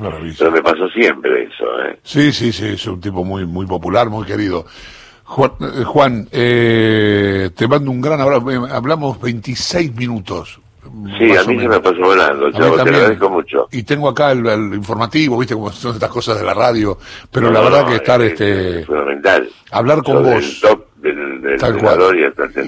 Maravilla. 0.00 0.36
Pero 0.38 0.50
me 0.52 0.62
pasó 0.62 0.88
siempre 0.88 1.44
eso, 1.44 1.64
¿eh? 1.84 1.98
Sí, 2.02 2.32
sí, 2.32 2.52
sí, 2.52 2.66
es 2.68 2.86
un 2.86 3.00
tipo 3.00 3.24
muy, 3.24 3.44
muy 3.46 3.66
popular, 3.66 4.08
muy 4.08 4.24
querido. 4.26 4.66
Juan, 5.24 5.52
eh, 5.60 5.84
Juan, 5.84 6.28
eh, 6.32 7.50
te 7.56 7.68
mando 7.68 7.90
un 7.90 8.00
gran 8.00 8.20
abrazo. 8.20 8.50
Eh, 8.50 8.58
Hablamos 8.70 9.20
26 9.20 9.94
minutos. 9.94 10.60
Sí, 11.18 11.36
a 11.36 11.44
mí 11.44 11.58
se 11.60 11.68
me 11.68 11.78
pasó 11.78 11.98
volando, 12.00 12.50
chavo, 12.50 12.74
te 12.76 12.80
agradezco 12.82 13.30
mucho. 13.30 13.68
Y 13.70 13.82
tengo 13.84 14.08
acá 14.08 14.32
el, 14.32 14.44
el 14.46 14.74
informativo, 14.74 15.38
viste, 15.38 15.54
como 15.54 15.70
son 15.70 15.94
estas 15.94 16.10
cosas 16.10 16.38
de 16.40 16.44
la 16.44 16.54
radio, 16.54 16.98
pero 17.30 17.46
No, 17.46 17.52
la 17.52 17.60
verdad 17.60 17.82
no, 17.82 17.88
que 17.90 17.94
estar, 17.96 18.20
es- 18.22 18.32
este, 18.32 18.80
es 18.80 18.86
fundamental. 18.86 19.48
hablar 19.70 20.02
con 20.02 20.22
vos. 20.24 20.24
del 20.34 20.60
top 20.60 20.86
del, 20.96 21.42
del, 21.42 21.58
Tal 21.60 21.78
cual. 21.78 22.00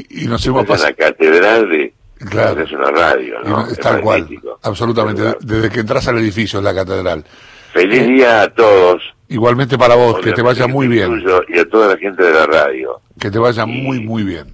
Y- 0.09 0.25
y 0.25 0.27
nos 0.27 0.46
hemos 0.46 0.62
estás 0.62 0.81
en 0.83 0.87
pas- 0.87 0.88
la 0.90 0.92
catedral 1.07 1.68
de 1.68 1.94
Claro. 2.30 2.62
es 2.62 2.72
una 2.72 2.90
radio, 2.90 3.40
¿no? 3.44 3.66
Es 3.66 3.78
tal 3.78 4.00
cual, 4.00 4.28
absolutamente, 4.62 5.22
Claro. 5.22 5.38
desde 5.40 5.70
que 5.70 5.80
entras 5.80 6.06
al 6.08 6.18
edificio, 6.18 6.58
en 6.58 6.64
la 6.64 6.74
catedral. 6.74 7.24
Feliz 7.72 8.06
día 8.06 8.42
a 8.42 8.48
todos. 8.52 9.02
Igualmente 9.28 9.78
para 9.78 9.94
vos, 9.94 10.20
que 10.20 10.32
te 10.32 10.42
vaya 10.42 10.66
muy 10.66 10.88
bien, 10.88 11.22
Y 11.48 11.58
a 11.58 11.64
toda 11.68 11.88
la 11.88 11.96
gente 11.96 12.22
de 12.22 12.32
la 12.32 12.46
radio. 12.46 13.00
que 13.18 13.30
te 13.30 13.38
vaya 13.38 13.64
Y- 13.64 13.82
muy, 13.82 14.00
muy 14.00 14.22
bien. 14.24 14.46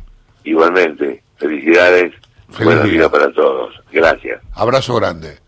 Igualmente, 0.45 1.23
felicidades. 1.37 2.13
Feliz 2.51 2.65
Buena 2.65 2.83
día. 2.85 2.93
vida 2.93 3.11
para 3.11 3.31
todos. 3.33 3.75
Gracias. 3.93 4.41
Abrazo 4.55 4.95
grande. 4.97 5.39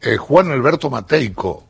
Eh, 0.00 0.16
Juan 0.16 0.50
Alberto 0.52 0.90
Mateico, 0.90 1.64